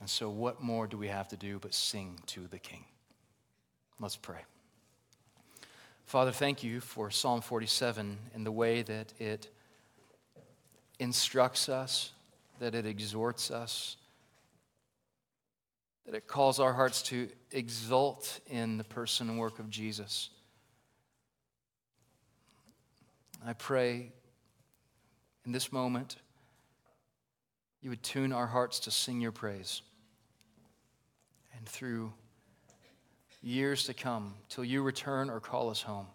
And 0.01 0.09
so, 0.09 0.28
what 0.28 0.62
more 0.62 0.86
do 0.86 0.99
we 0.99 1.09
have 1.09 1.28
to 1.28 1.36
do 1.36 1.59
but 1.59 1.74
sing 1.74 2.18
to 2.26 2.47
the 2.49 2.59
king? 2.59 2.84
Let's 3.99 4.16
pray. 4.16 4.41
Father, 6.07 6.32
thank 6.32 6.64
you 6.64 6.80
for 6.80 7.11
Psalm 7.11 7.41
47 7.41 8.18
and 8.34 8.45
the 8.45 8.51
way 8.51 8.82
that 8.82 9.12
it 9.20 9.49
instructs 10.99 11.68
us, 11.68 12.11
that 12.59 12.74
it 12.74 12.86
exhorts 12.86 13.51
us, 13.51 13.97
that 16.07 16.14
it 16.14 16.26
calls 16.26 16.59
our 16.59 16.72
hearts 16.72 17.03
to 17.03 17.28
exult 17.53 18.41
in 18.49 18.78
the 18.78 18.84
person 18.84 19.28
and 19.28 19.38
work 19.38 19.59
of 19.61 19.70
Jesus. 19.70 20.30
I 23.47 23.53
pray 23.53 24.11
in 25.47 25.53
this 25.53 25.72
moment 25.72 26.16
you 27.83 27.91
would 27.91 28.03
tune 28.03 28.33
our 28.33 28.47
hearts 28.47 28.81
to 28.81 28.91
sing 28.91 29.20
your 29.20 29.33
praise. 29.33 29.83
And 31.57 31.66
through 31.66 32.12
years 33.43 33.85
to 33.85 33.95
come, 33.95 34.35
till 34.49 34.64
you 34.64 34.83
return 34.83 35.31
or 35.31 35.41
call 35.41 35.70
us 35.70 35.83
home, 35.83 36.07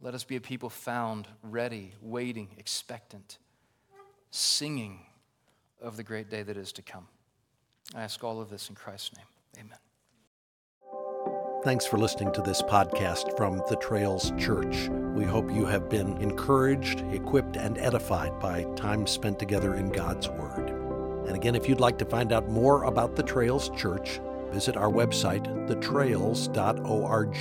let 0.00 0.14
us 0.14 0.24
be 0.24 0.36
a 0.36 0.40
people 0.40 0.68
found 0.68 1.26
ready, 1.42 1.92
waiting, 2.00 2.48
expectant, 2.58 3.38
singing 4.30 5.00
of 5.80 5.96
the 5.96 6.02
great 6.02 6.28
day 6.28 6.42
that 6.42 6.56
is 6.56 6.72
to 6.72 6.82
come. 6.82 7.06
I 7.94 8.02
ask 8.02 8.22
all 8.22 8.40
of 8.40 8.50
this 8.50 8.68
in 8.68 8.74
Christ's 8.74 9.16
name. 9.16 9.26
Amen. 9.66 9.78
Thanks 11.66 11.84
for 11.84 11.98
listening 11.98 12.32
to 12.34 12.42
this 12.42 12.62
podcast 12.62 13.36
from 13.36 13.60
the 13.68 13.74
Trails 13.74 14.30
Church. 14.38 14.88
We 15.16 15.24
hope 15.24 15.50
you 15.50 15.66
have 15.66 15.88
been 15.88 16.16
encouraged, 16.18 17.00
equipped, 17.12 17.56
and 17.56 17.76
edified 17.78 18.38
by 18.38 18.62
time 18.76 19.04
spent 19.04 19.40
together 19.40 19.74
in 19.74 19.88
God's 19.90 20.28
Word. 20.28 20.70
And 21.26 21.34
again, 21.34 21.56
if 21.56 21.68
you'd 21.68 21.80
like 21.80 21.98
to 21.98 22.04
find 22.04 22.32
out 22.32 22.48
more 22.48 22.84
about 22.84 23.16
the 23.16 23.24
Trails 23.24 23.70
Church, 23.70 24.20
visit 24.52 24.76
our 24.76 24.92
website, 24.92 25.44
thetrails.org. 25.66 27.34